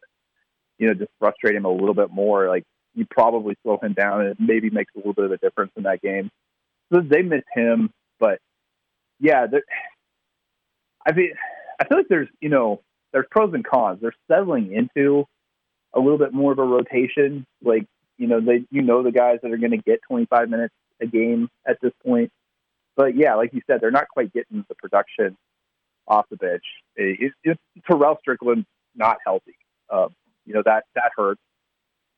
you 0.77 0.87
know, 0.87 0.93
just 0.93 1.11
frustrate 1.19 1.55
him 1.55 1.65
a 1.65 1.71
little 1.71 1.95
bit 1.95 2.11
more. 2.11 2.47
Like 2.47 2.63
you 2.95 3.05
probably 3.09 3.55
slow 3.63 3.79
him 3.81 3.93
down, 3.93 4.21
and 4.21 4.29
it 4.31 4.37
maybe 4.39 4.69
makes 4.69 4.93
a 4.95 4.99
little 4.99 5.13
bit 5.13 5.25
of 5.25 5.31
a 5.31 5.37
difference 5.37 5.71
in 5.75 5.83
that 5.83 6.01
game. 6.01 6.29
So 6.91 7.01
they 7.01 7.21
miss 7.21 7.43
him, 7.53 7.91
but 8.19 8.39
yeah, 9.19 9.45
I 11.05 11.11
mean, 11.11 11.31
I 11.79 11.85
feel 11.85 11.97
like 11.97 12.07
there's 12.09 12.29
you 12.41 12.49
know 12.49 12.81
there's 13.11 13.25
pros 13.31 13.53
and 13.53 13.65
cons. 13.65 13.99
They're 14.01 14.13
settling 14.29 14.73
into 14.73 15.25
a 15.93 15.99
little 15.99 16.17
bit 16.17 16.33
more 16.33 16.51
of 16.51 16.59
a 16.59 16.63
rotation. 16.63 17.45
Like 17.63 17.85
you 18.17 18.27
know, 18.27 18.39
they 18.41 18.65
you 18.69 18.81
know 18.81 19.03
the 19.03 19.11
guys 19.11 19.39
that 19.41 19.51
are 19.51 19.57
going 19.57 19.71
to 19.71 19.77
get 19.77 20.01
25 20.07 20.49
minutes 20.49 20.73
a 21.01 21.05
game 21.05 21.49
at 21.65 21.79
this 21.81 21.93
point. 22.05 22.31
But 22.95 23.15
yeah, 23.15 23.35
like 23.35 23.53
you 23.53 23.61
said, 23.65 23.79
they're 23.81 23.91
not 23.91 24.09
quite 24.09 24.33
getting 24.33 24.65
the 24.67 24.75
production 24.75 25.37
off 26.07 26.25
the 26.29 26.35
bench. 26.35 26.63
It, 26.95 27.31
it, 27.43 27.57
Terrell 27.87 28.17
Strickland 28.19 28.65
not 28.95 29.17
healthy. 29.23 29.55
Um, 29.89 30.13
you 30.45 30.53
know 30.53 30.63
that 30.65 30.85
that 30.95 31.11
hurts 31.15 31.41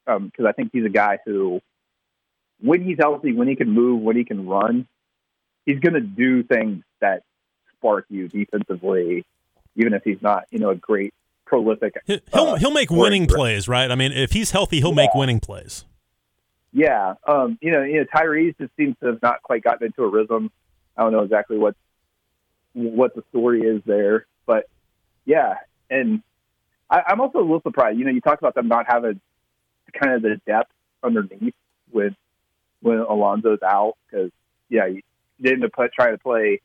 because 0.05 0.39
um, 0.39 0.47
I 0.47 0.51
think 0.53 0.71
he's 0.73 0.86
a 0.86 0.89
guy 0.89 1.19
who, 1.25 1.62
when 2.60 2.81
he's 2.81 2.97
healthy, 2.97 3.34
when 3.34 3.47
he 3.47 3.55
can 3.55 3.69
move, 3.69 4.01
when 4.01 4.15
he 4.15 4.23
can 4.23 4.47
run, 4.47 4.88
he's 5.65 5.79
going 5.79 5.93
to 5.93 6.01
do 6.01 6.43
things 6.43 6.84
that 6.99 7.23
spark 7.75 8.05
you 8.10 8.27
defensively, 8.27 9.23
even 9.75 9.93
if 9.93 10.03
he's 10.03 10.21
not 10.21 10.45
you 10.49 10.60
know 10.60 10.69
a 10.69 10.75
great 10.75 11.13
prolific. 11.51 11.95
He'll 12.05 12.21
uh, 12.33 12.55
he'll 12.55 12.71
make 12.71 12.89
winning 12.89 13.27
plays, 13.27 13.67
right? 13.67 13.91
I 13.91 13.95
mean, 13.95 14.13
if 14.13 14.31
he's 14.31 14.51
healthy, 14.51 14.79
he'll 14.79 14.91
yeah. 14.91 14.95
make 14.95 15.13
winning 15.13 15.41
plays. 15.41 15.83
Yeah, 16.71 17.15
um, 17.27 17.59
you 17.61 17.71
know, 17.71 17.83
you 17.83 17.99
know, 17.99 18.05
Tyrese 18.15 18.57
just 18.57 18.71
seems 18.77 18.95
to 19.01 19.07
have 19.07 19.21
not 19.21 19.43
quite 19.43 19.61
gotten 19.61 19.87
into 19.87 20.03
a 20.03 20.07
rhythm. 20.07 20.49
I 20.95 21.03
don't 21.03 21.11
know 21.11 21.23
exactly 21.23 21.57
what 21.57 21.75
what 22.71 23.13
the 23.13 23.23
story 23.29 23.63
is 23.63 23.81
there. 23.85 24.25
But 24.45 24.69
yeah, 25.25 25.55
and 25.89 26.23
I, 26.89 27.01
I'm 27.07 27.19
also 27.19 27.39
a 27.39 27.41
little 27.41 27.61
surprised. 27.61 27.99
You 27.99 28.05
know, 28.05 28.11
you 28.11 28.21
talk 28.21 28.39
about 28.39 28.55
them 28.55 28.69
not 28.69 28.85
having 28.87 29.19
kind 29.93 30.13
of 30.13 30.21
the 30.21 30.39
depth 30.47 30.71
underneath 31.03 31.53
with 31.91 32.13
when 32.81 32.99
Alonzo's 32.99 33.61
out 33.61 33.97
because 34.09 34.31
yeah, 34.69 34.85
you 34.85 35.01
didn't 35.41 35.69
put 35.73 35.91
try 35.91 36.11
to 36.11 36.17
play 36.17 36.61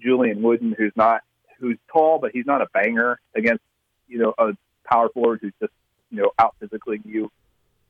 Julien 0.00 0.40
Wooden, 0.40 0.76
who's 0.78 0.92
not 0.94 1.22
who's 1.58 1.78
tall, 1.92 2.20
but 2.20 2.30
he's 2.32 2.46
not 2.46 2.62
a 2.62 2.66
banger 2.72 3.18
against 3.34 3.64
you 4.08 4.18
know 4.18 4.34
a 4.38 4.52
power 4.84 5.08
forward 5.08 5.40
who's 5.42 5.52
just 5.60 5.72
you 6.10 6.22
know 6.22 6.30
out 6.38 6.54
physically 6.60 7.00
you 7.04 7.30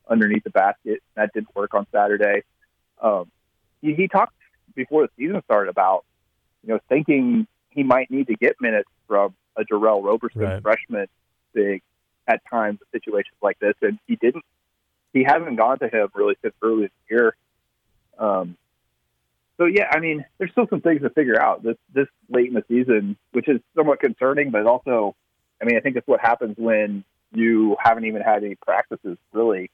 underneath 0.08 0.44
the 0.44 0.50
basket. 0.50 1.02
That 1.14 1.32
didn't 1.32 1.54
work 1.54 1.74
on 1.74 1.86
Saturday. 1.92 2.42
Um, 3.00 3.30
he, 3.82 3.94
he 3.94 4.08
talked 4.08 4.34
before 4.74 5.02
the 5.02 5.10
season 5.16 5.42
started 5.44 5.70
about 5.70 6.04
you 6.64 6.72
know, 6.72 6.80
thinking 6.88 7.46
he 7.70 7.82
might 7.82 8.10
need 8.10 8.28
to 8.28 8.34
get 8.34 8.56
minutes 8.60 8.88
from 9.06 9.34
a 9.56 9.64
Darrell 9.64 10.02
Roberson 10.02 10.40
right. 10.40 10.62
freshman 10.62 11.06
big 11.52 11.82
at 12.26 12.40
times 12.50 12.80
in 12.80 12.98
situations 12.98 13.36
like 13.42 13.58
this, 13.58 13.74
and 13.82 13.98
he 14.06 14.16
didn't. 14.16 14.44
He 15.12 15.22
hasn't 15.22 15.56
gone 15.56 15.78
to 15.78 15.88
him 15.88 16.08
really 16.14 16.34
since 16.42 16.54
early 16.62 16.84
in 16.84 16.90
the 17.08 17.14
year. 17.14 17.36
Um, 18.18 18.56
so 19.58 19.66
yeah, 19.66 19.88
I 19.90 20.00
mean, 20.00 20.24
there's 20.38 20.50
still 20.50 20.66
some 20.68 20.80
things 20.80 21.02
to 21.02 21.10
figure 21.10 21.40
out 21.40 21.62
this 21.62 21.76
this 21.92 22.08
late 22.28 22.48
in 22.48 22.54
the 22.54 22.64
season, 22.66 23.16
which 23.32 23.48
is 23.48 23.60
somewhat 23.76 24.00
concerning, 24.00 24.50
but 24.50 24.66
also, 24.66 25.14
I 25.64 25.66
mean, 25.66 25.78
I 25.78 25.80
think 25.80 25.96
it's 25.96 26.06
what 26.06 26.20
happens 26.20 26.56
when 26.58 27.04
you 27.32 27.76
haven't 27.82 28.04
even 28.04 28.20
had 28.20 28.44
any 28.44 28.54
practices 28.54 29.16
really 29.32 29.70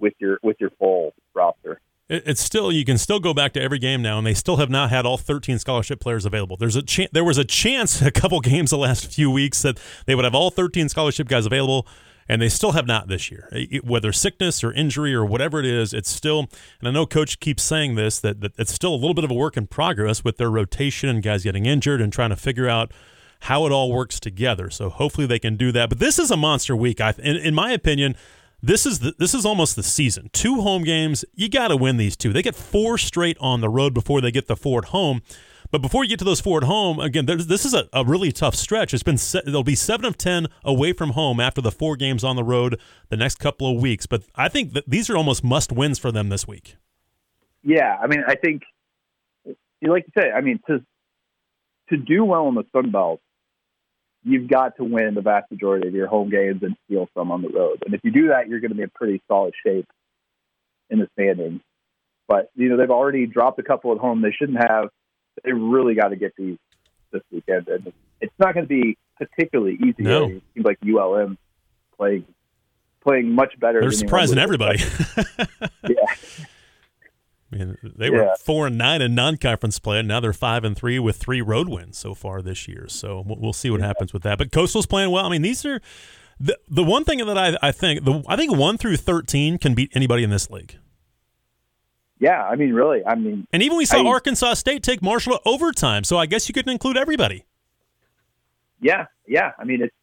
with 0.00 0.14
your 0.18 0.40
with 0.42 0.56
your 0.58 0.70
full 0.70 1.14
roster 1.34 1.80
it's 2.08 2.42
still 2.42 2.70
you 2.70 2.84
can 2.84 2.98
still 2.98 3.18
go 3.18 3.32
back 3.32 3.54
to 3.54 3.62
every 3.62 3.78
game 3.78 4.02
now, 4.02 4.18
and 4.18 4.26
they 4.26 4.34
still 4.34 4.56
have 4.58 4.68
not 4.68 4.90
had 4.90 5.06
all 5.06 5.16
13 5.16 5.58
scholarship 5.58 6.00
players 6.00 6.26
available. 6.26 6.56
There's 6.56 6.76
a 6.76 6.82
there 7.12 7.24
was 7.24 7.38
a 7.38 7.44
chance 7.44 8.02
a 8.02 8.10
couple 8.10 8.40
games 8.40 8.70
the 8.70 8.76
last 8.76 9.10
few 9.12 9.30
weeks 9.30 9.62
that 9.62 9.78
they 10.06 10.14
would 10.14 10.24
have 10.24 10.34
all 10.34 10.50
13 10.50 10.90
scholarship 10.90 11.28
guys 11.28 11.46
available, 11.46 11.86
and 12.28 12.42
they 12.42 12.50
still 12.50 12.72
have 12.72 12.86
not 12.86 13.08
this 13.08 13.30
year. 13.30 13.48
Whether 13.82 14.12
sickness 14.12 14.62
or 14.62 14.70
injury 14.72 15.14
or 15.14 15.24
whatever 15.24 15.60
it 15.60 15.66
is, 15.66 15.94
it's 15.94 16.10
still. 16.10 16.40
And 16.78 16.88
I 16.88 16.90
know 16.90 17.06
coach 17.06 17.40
keeps 17.40 17.62
saying 17.62 17.94
this 17.94 18.20
that, 18.20 18.42
that 18.42 18.52
it's 18.58 18.74
still 18.74 18.92
a 18.94 18.96
little 18.96 19.14
bit 19.14 19.24
of 19.24 19.30
a 19.30 19.34
work 19.34 19.56
in 19.56 19.66
progress 19.66 20.22
with 20.22 20.36
their 20.36 20.50
rotation 20.50 21.08
and 21.08 21.22
guys 21.22 21.44
getting 21.44 21.64
injured 21.64 22.02
and 22.02 22.12
trying 22.12 22.30
to 22.30 22.36
figure 22.36 22.68
out 22.68 22.92
how 23.44 23.66
it 23.66 23.72
all 23.72 23.92
works 23.92 24.20
together. 24.20 24.70
So 24.70 24.90
hopefully 24.90 25.26
they 25.26 25.38
can 25.38 25.56
do 25.56 25.72
that. 25.72 25.88
But 25.88 25.98
this 25.98 26.18
is 26.18 26.30
a 26.30 26.36
monster 26.36 26.76
week. 26.76 27.00
I, 27.00 27.14
in, 27.18 27.36
in 27.36 27.54
my 27.54 27.72
opinion 27.72 28.16
this 28.62 28.86
is 28.86 29.00
the, 29.00 29.14
this 29.18 29.34
is 29.34 29.44
almost 29.44 29.76
the 29.76 29.82
season. 29.82 30.30
Two 30.32 30.62
home 30.62 30.84
games, 30.84 31.22
you 31.34 31.50
got 31.50 31.68
to 31.68 31.76
win 31.76 31.98
these 31.98 32.16
two. 32.16 32.32
They 32.32 32.40
get 32.40 32.54
four 32.54 32.96
straight 32.96 33.36
on 33.38 33.60
the 33.60 33.68
road 33.68 33.92
before 33.92 34.22
they 34.22 34.30
get 34.30 34.46
the 34.46 34.56
four 34.56 34.78
at 34.78 34.86
home. 34.86 35.20
But 35.70 35.82
before 35.82 36.02
you 36.02 36.08
get 36.08 36.18
to 36.20 36.24
those 36.24 36.40
four 36.40 36.58
at 36.58 36.64
home, 36.64 36.98
again, 36.98 37.26
this 37.26 37.66
is 37.66 37.74
a, 37.74 37.88
a 37.92 38.04
really 38.04 38.32
tough 38.32 38.54
stretch. 38.54 38.94
It's 38.94 39.02
been 39.02 39.18
they'll 39.44 39.62
be 39.62 39.74
seven 39.74 40.06
of 40.06 40.16
ten 40.16 40.46
away 40.64 40.94
from 40.94 41.10
home 41.10 41.40
after 41.40 41.60
the 41.60 41.72
four 41.72 41.96
games 41.96 42.24
on 42.24 42.36
the 42.36 42.44
road 42.44 42.80
the 43.10 43.18
next 43.18 43.38
couple 43.38 43.70
of 43.70 43.82
weeks. 43.82 44.06
But 44.06 44.22
I 44.34 44.48
think 44.48 44.72
that 44.72 44.84
these 44.88 45.10
are 45.10 45.16
almost 45.16 45.44
must 45.44 45.70
wins 45.70 45.98
for 45.98 46.10
them 46.10 46.30
this 46.30 46.48
week. 46.48 46.76
Yeah, 47.62 47.98
I 48.00 48.06
mean, 48.06 48.22
I 48.26 48.36
think 48.36 48.62
you 49.44 49.90
like 49.90 50.06
to 50.06 50.12
say, 50.16 50.30
I 50.30 50.40
mean, 50.40 50.60
to 50.68 50.82
to 51.90 51.96
do 51.98 52.24
well 52.24 52.48
in 52.48 52.54
the 52.54 52.64
Sun 52.72 52.92
Belt, 52.92 53.20
you've 54.24 54.48
got 54.48 54.76
to 54.76 54.84
win 54.84 55.14
the 55.14 55.20
vast 55.20 55.50
majority 55.50 55.86
of 55.86 55.94
your 55.94 56.06
home 56.06 56.30
games 56.30 56.62
and 56.62 56.76
steal 56.86 57.08
some 57.14 57.30
on 57.30 57.42
the 57.42 57.48
road. 57.48 57.82
And 57.84 57.94
if 57.94 58.00
you 58.02 58.10
do 58.10 58.28
that, 58.28 58.48
you're 58.48 58.60
going 58.60 58.70
to 58.70 58.76
be 58.76 58.82
in 58.82 58.90
pretty 58.90 59.22
solid 59.28 59.54
shape 59.64 59.86
in 60.90 60.98
the 60.98 61.08
standings. 61.12 61.60
But 62.26 62.50
you 62.54 62.70
know 62.70 62.78
they've 62.78 62.90
already 62.90 63.26
dropped 63.26 63.58
a 63.58 63.62
couple 63.62 63.92
at 63.92 63.98
home. 63.98 64.22
They 64.22 64.32
shouldn't 64.32 64.58
have. 64.58 64.88
They 65.44 65.52
really 65.52 65.94
got 65.94 66.08
to 66.08 66.16
get 66.16 66.32
these 66.36 66.56
this 67.12 67.22
weekend, 67.30 67.68
and 67.68 67.92
it's 68.20 68.32
not 68.38 68.54
going 68.54 68.66
to 68.66 68.68
be 68.68 68.96
particularly 69.18 69.74
easy. 69.74 70.02
No. 70.02 70.24
It 70.24 70.42
seems 70.54 70.64
like 70.64 70.78
ULM 70.82 71.36
playing 71.98 72.24
playing 73.02 73.30
much 73.30 73.58
better. 73.60 73.80
They're 73.80 73.92
surprising 73.92 74.38
everybody. 74.38 74.82
yeah. 75.88 76.14
I 77.54 77.56
mean, 77.56 77.78
they 77.82 78.10
were 78.10 78.24
yeah. 78.24 78.34
four 78.40 78.66
and 78.66 78.76
nine 78.76 79.00
in 79.00 79.14
non-conference 79.14 79.78
play, 79.78 80.00
and 80.00 80.08
now 80.08 80.20
they're 80.20 80.32
five 80.32 80.64
and 80.64 80.76
three 80.76 80.98
with 80.98 81.16
three 81.16 81.40
road 81.40 81.68
wins 81.68 81.96
so 81.98 82.14
far 82.14 82.42
this 82.42 82.66
year. 82.66 82.88
So 82.88 83.22
we'll 83.26 83.52
see 83.52 83.70
what 83.70 83.80
yeah. 83.80 83.86
happens 83.86 84.12
with 84.12 84.22
that. 84.24 84.38
But 84.38 84.50
Coastal's 84.50 84.86
playing 84.86 85.10
well. 85.10 85.24
I 85.24 85.28
mean, 85.28 85.42
these 85.42 85.64
are 85.64 85.80
the 86.40 86.58
the 86.68 86.82
one 86.82 87.04
thing 87.04 87.18
that 87.18 87.38
I 87.38 87.56
I 87.62 87.70
think 87.72 88.04
the 88.04 88.24
I 88.26 88.36
think 88.36 88.56
one 88.56 88.76
through 88.76 88.96
thirteen 88.96 89.58
can 89.58 89.74
beat 89.74 89.92
anybody 89.94 90.24
in 90.24 90.30
this 90.30 90.50
league. 90.50 90.76
Yeah, 92.18 92.42
I 92.42 92.56
mean, 92.56 92.72
really, 92.72 93.04
I 93.04 93.14
mean, 93.14 93.46
and 93.52 93.62
even 93.62 93.76
we 93.76 93.84
saw 93.84 94.02
I, 94.02 94.08
Arkansas 94.08 94.54
State 94.54 94.82
take 94.82 95.02
Marshall 95.02 95.34
to 95.34 95.40
overtime. 95.46 96.04
So 96.04 96.16
I 96.16 96.26
guess 96.26 96.48
you 96.48 96.54
could 96.54 96.68
include 96.68 96.96
everybody. 96.96 97.44
Yeah, 98.80 99.06
yeah. 99.26 99.52
I 99.58 99.64
mean, 99.64 99.82
it's 99.82 99.94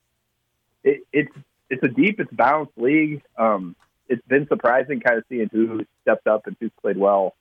it, 0.84 1.02
it's 1.12 1.32
it's 1.70 1.84
a 1.84 1.88
deep, 1.88 2.20
it's 2.20 2.32
balanced 2.32 2.78
league. 2.78 3.22
Um, 3.38 3.76
it's 4.08 4.26
been 4.28 4.48
surprising 4.48 5.00
kind 5.00 5.18
of 5.18 5.24
seeing 5.30 5.50
who 5.52 5.86
stepped 6.02 6.28
up 6.28 6.46
and 6.48 6.56
who's 6.60 6.72
played 6.82 6.98
well 6.98 7.34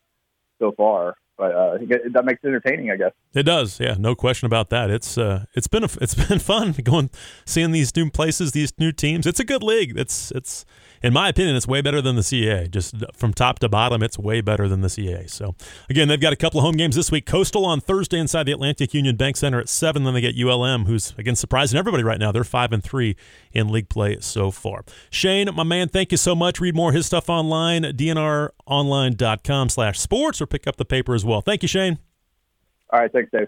so 0.60 0.72
far. 0.76 1.16
But 1.36 1.54
uh, 1.54 1.78
that 2.12 2.26
makes 2.26 2.44
it 2.44 2.48
entertaining, 2.48 2.90
I 2.90 2.96
guess. 2.96 3.12
It 3.32 3.44
does, 3.44 3.80
yeah, 3.80 3.96
no 3.98 4.14
question 4.14 4.44
about 4.44 4.68
that. 4.70 4.90
It's 4.90 5.16
uh, 5.16 5.46
it's 5.54 5.68
been 5.68 5.84
a, 5.84 5.88
it's 6.00 6.14
been 6.14 6.38
fun 6.38 6.72
going 6.84 7.10
seeing 7.46 7.72
these 7.72 7.96
new 7.96 8.10
places, 8.10 8.52
these 8.52 8.72
new 8.78 8.92
teams. 8.92 9.26
It's 9.26 9.40
a 9.40 9.44
good 9.44 9.62
league. 9.62 9.98
It's 9.98 10.30
it's 10.32 10.66
in 11.02 11.12
my 11.12 11.28
opinion, 11.28 11.56
it's 11.56 11.66
way 11.66 11.80
better 11.80 12.00
than 12.02 12.14
the 12.16 12.22
CAA. 12.22 12.70
Just 12.70 12.94
from 13.14 13.32
top 13.32 13.60
to 13.60 13.68
bottom, 13.68 14.02
it's 14.02 14.18
way 14.18 14.40
better 14.40 14.68
than 14.68 14.80
the 14.82 14.88
CAA. 14.88 15.30
So, 15.30 15.54
again, 15.88 16.08
they've 16.08 16.20
got 16.20 16.32
a 16.32 16.36
couple 16.36 16.58
of 16.60 16.64
home 16.64 16.76
games 16.76 16.96
this 16.96 17.10
week. 17.10 17.26
Coastal 17.26 17.64
on 17.64 17.80
Thursday 17.80 18.18
inside 18.18 18.44
the 18.44 18.52
Atlantic 18.52 18.92
Union 18.92 19.16
Bank 19.16 19.36
Center 19.36 19.60
at 19.60 19.68
seven. 19.68 20.04
Then 20.04 20.14
they 20.14 20.20
get 20.20 20.36
ULM, 20.36 20.86
who's 20.86 21.14
again 21.16 21.36
surprising 21.36 21.78
everybody 21.78 22.04
right 22.04 22.18
now. 22.18 22.32
They're 22.32 22.44
five 22.44 22.72
and 22.72 22.84
three 22.84 23.16
in 23.52 23.68
league 23.68 23.88
play 23.88 24.18
so 24.20 24.50
far. 24.50 24.84
Shane, 25.10 25.48
my 25.54 25.64
man, 25.64 25.88
thank 25.88 26.12
you 26.12 26.18
so 26.18 26.34
much. 26.34 26.60
Read 26.60 26.74
more 26.74 26.90
of 26.90 26.94
his 26.94 27.06
stuff 27.06 27.30
online, 27.30 27.82
dnronline.com/sports, 27.82 30.40
or 30.40 30.46
pick 30.46 30.66
up 30.66 30.76
the 30.76 30.84
paper 30.84 31.14
as 31.14 31.24
well. 31.24 31.40
Thank 31.40 31.62
you, 31.62 31.68
Shane. 31.68 31.98
All 32.92 33.00
right, 33.00 33.12
thanks, 33.12 33.30
Dave. 33.30 33.46